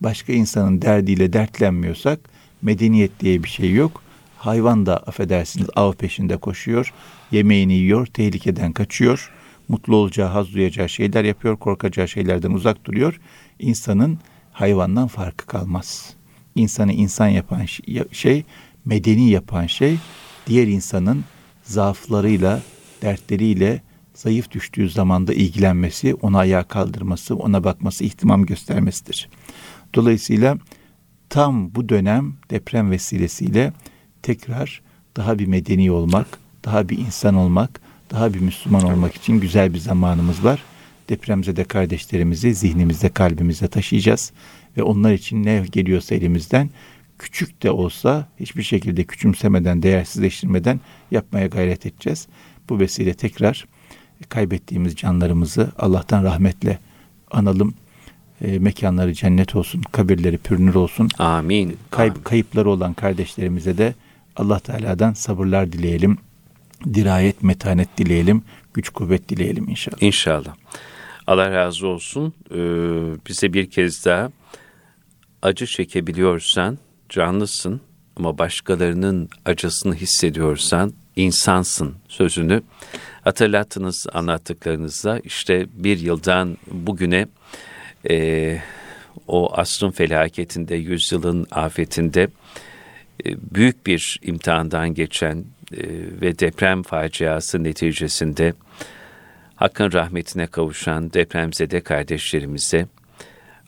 başka 0.00 0.32
insanın 0.32 0.82
derdiyle 0.82 1.32
dertlenmiyorsak 1.32 2.39
medeniyet 2.62 3.20
diye 3.20 3.44
bir 3.44 3.48
şey 3.48 3.72
yok. 3.72 4.02
Hayvan 4.36 4.86
da 4.86 4.96
affedersiniz 4.96 5.68
av 5.76 5.92
peşinde 5.92 6.36
koşuyor, 6.36 6.92
yemeğini 7.30 7.74
yiyor, 7.74 8.06
tehlikeden 8.06 8.72
kaçıyor, 8.72 9.32
mutlu 9.68 9.96
olacağı, 9.96 10.28
haz 10.28 10.54
duyacağı 10.54 10.88
şeyler 10.88 11.24
yapıyor, 11.24 11.56
korkacağı 11.56 12.08
şeylerden 12.08 12.50
uzak 12.50 12.84
duruyor. 12.84 13.20
İnsanın 13.58 14.18
hayvandan 14.52 15.08
farkı 15.08 15.46
kalmaz. 15.46 16.14
İnsanı 16.54 16.92
insan 16.92 17.28
yapan 17.28 17.66
şey, 18.12 18.44
medeni 18.84 19.30
yapan 19.30 19.66
şey, 19.66 19.98
diğer 20.46 20.66
insanın 20.66 21.24
zaaflarıyla, 21.62 22.62
dertleriyle 23.02 23.82
zayıf 24.14 24.50
düştüğü 24.50 24.90
zamanda 24.90 25.34
ilgilenmesi, 25.34 26.14
ona 26.14 26.38
ayağa 26.38 26.62
kaldırması, 26.62 27.36
ona 27.36 27.64
bakması, 27.64 28.04
ihtimam 28.04 28.46
göstermesidir. 28.46 29.28
Dolayısıyla 29.94 30.58
tam 31.30 31.74
bu 31.74 31.88
dönem 31.88 32.32
deprem 32.50 32.90
vesilesiyle 32.90 33.72
tekrar 34.22 34.82
daha 35.16 35.38
bir 35.38 35.46
medeni 35.46 35.90
olmak, 35.90 36.26
daha 36.64 36.88
bir 36.88 36.98
insan 36.98 37.34
olmak, 37.34 37.80
daha 38.10 38.34
bir 38.34 38.40
Müslüman 38.40 38.82
olmak 38.82 39.14
için 39.14 39.40
güzel 39.40 39.74
bir 39.74 39.78
zamanımız 39.78 40.44
var. 40.44 40.62
Depremzede 41.08 41.64
kardeşlerimizi 41.64 42.54
zihnimizde, 42.54 43.08
kalbimizde 43.08 43.68
taşıyacağız 43.68 44.32
ve 44.76 44.82
onlar 44.82 45.12
için 45.12 45.44
ne 45.44 45.64
geliyorsa 45.72 46.14
elimizden 46.14 46.70
küçük 47.18 47.62
de 47.62 47.70
olsa 47.70 48.28
hiçbir 48.40 48.62
şekilde 48.62 49.04
küçümsemeden, 49.04 49.82
değersizleştirmeden 49.82 50.80
yapmaya 51.10 51.46
gayret 51.46 51.86
edeceğiz. 51.86 52.26
Bu 52.68 52.80
vesile 52.80 53.14
tekrar 53.14 53.66
kaybettiğimiz 54.28 54.96
canlarımızı 54.96 55.72
Allah'tan 55.78 56.24
rahmetle 56.24 56.78
analım. 57.30 57.74
E, 58.40 58.58
mekanları 58.58 59.14
cennet 59.14 59.56
olsun, 59.56 59.82
kabirleri 59.92 60.38
pürnür 60.38 60.74
olsun. 60.74 61.08
Amin. 61.18 61.76
Kayıp, 61.90 62.14
Amin. 62.14 62.24
Kayıpları 62.24 62.70
olan 62.70 62.94
kardeşlerimize 62.94 63.78
de 63.78 63.94
Allah 64.36 64.58
Teala'dan 64.58 65.12
sabırlar 65.12 65.72
dileyelim. 65.72 66.18
Dirayet, 66.94 67.42
metanet 67.42 67.98
dileyelim. 67.98 68.42
Güç, 68.74 68.88
kuvvet 68.88 69.28
dileyelim 69.28 69.68
inşallah. 69.68 70.02
İnşallah. 70.02 70.54
Allah 71.26 71.50
razı 71.50 71.86
olsun. 71.86 72.34
Ee, 72.50 72.56
bize 73.28 73.52
bir 73.52 73.70
kez 73.70 74.04
daha 74.04 74.30
acı 75.42 75.66
çekebiliyorsan 75.66 76.78
canlısın 77.08 77.80
ama 78.16 78.38
başkalarının 78.38 79.28
acısını 79.44 79.94
hissediyorsan 79.94 80.92
insansın 81.16 81.94
sözünü 82.08 82.62
hatırlattınız 83.24 84.06
anlattıklarınızda. 84.12 85.20
İşte 85.24 85.66
bir 85.74 85.98
yıldan 85.98 86.56
bugüne 86.72 87.26
e, 88.10 88.58
o 89.26 89.54
asrın 89.54 89.90
felaketinde, 89.90 90.76
yüzyılın 90.76 91.46
afetinde 91.50 92.28
e, 93.24 93.36
büyük 93.54 93.86
bir 93.86 94.20
imtihandan 94.22 94.94
geçen 94.94 95.36
e, 95.72 95.82
ve 96.20 96.38
deprem 96.38 96.82
faciası 96.82 97.64
neticesinde 97.64 98.52
Hakkın 99.60 99.92
rahmetine 99.92 100.46
kavuşan 100.46 101.12
depremzede 101.12 101.80
kardeşlerimize 101.80 102.86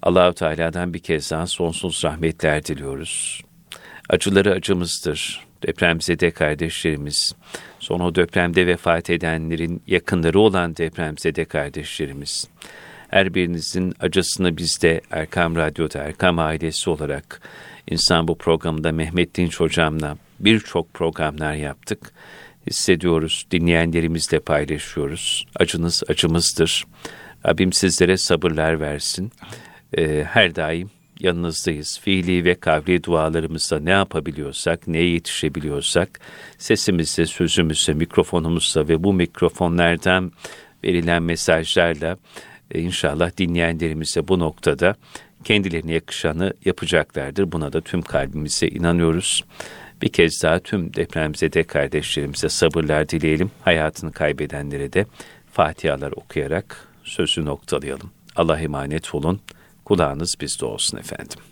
Allahu 0.03 0.35
Teala'dan 0.35 0.95
bir 0.95 0.99
kez 0.99 1.31
daha 1.31 1.47
sonsuz 1.47 2.05
rahmetler 2.05 2.65
diliyoruz. 2.65 3.43
Acıları 4.09 4.53
acımızdır. 4.53 5.47
Depremzede 5.63 6.31
kardeşlerimiz, 6.31 7.35
son 7.79 8.01
o 8.01 8.15
depremde 8.15 8.67
vefat 8.67 9.11
edenlerin 9.11 9.83
yakınları 9.87 10.41
olan 10.41 10.77
depremzede 10.77 11.45
kardeşlerimiz. 11.45 12.49
Her 13.13 13.35
birinizin 13.35 13.95
acısını 14.01 14.57
biz 14.57 14.83
de 14.83 15.01
Erkam 15.11 15.57
Radyo'da, 15.57 15.99
Erkam 15.99 16.39
ailesi 16.39 16.91
olarak 16.91 17.41
insan 17.91 18.29
bu 18.29 18.39
programda 18.39 18.93
Mehmet 18.93 19.35
Dinç 19.35 19.61
hocamla 19.61 20.17
birçok 20.41 20.95
programlar 20.95 21.55
yaptık. 21.55 22.13
Hissediyoruz, 22.67 23.47
dinleyenlerimizle 23.51 24.39
paylaşıyoruz. 24.39 25.47
Acınız 25.57 26.03
acımızdır. 26.09 26.85
Rabbim 27.47 27.73
sizlere 27.73 28.17
sabırlar 28.17 28.81
versin. 28.81 29.33
Ee, 29.99 30.25
her 30.29 30.55
daim 30.55 30.91
yanınızdayız. 31.21 32.01
Fiili 32.03 32.45
ve 32.45 32.55
kavli 32.55 33.05
dualarımızda 33.05 33.81
ne 33.81 33.91
yapabiliyorsak, 33.91 34.89
neye 34.89 35.11
yetişebiliyorsak, 35.11 36.21
sesimizle, 36.59 37.27
sözümüzle, 37.27 37.95
mikrofonumuzla 37.95 38.89
ve 38.89 39.05
bu 39.05 39.13
mikrofonlardan 39.13 40.33
verilen 40.85 41.23
mesajlarla 41.23 42.17
e, 42.73 42.81
inşallah 42.81 43.37
dinleyenlerimize 43.39 44.29
bu 44.29 44.39
noktada 44.39 44.95
kendilerine 45.45 45.93
yakışanı 45.93 46.53
yapacaklardır. 46.65 47.53
Buna 47.53 47.73
da 47.73 47.81
tüm 47.81 48.03
kalbimize 48.03 48.69
inanıyoruz. 48.69 49.45
Bir 50.03 50.09
kez 50.09 50.43
daha 50.43 50.59
tüm 50.59 50.95
depremzede 50.95 51.63
kardeşlerimize 51.63 52.49
sabırlar 52.49 53.09
dileyelim. 53.09 53.51
Hayatını 53.63 54.13
kaybedenlere 54.13 54.93
de 54.93 55.07
fatihalar 55.53 56.13
okuyarak 56.13 56.89
sözü 57.05 57.45
noktalayalım. 57.45 58.11
Allah 58.37 58.61
emanet 58.61 59.15
olun. 59.15 59.41
Kulağınız 59.85 60.35
bizde 60.41 60.65
olsun 60.65 60.99
efendim. 60.99 61.52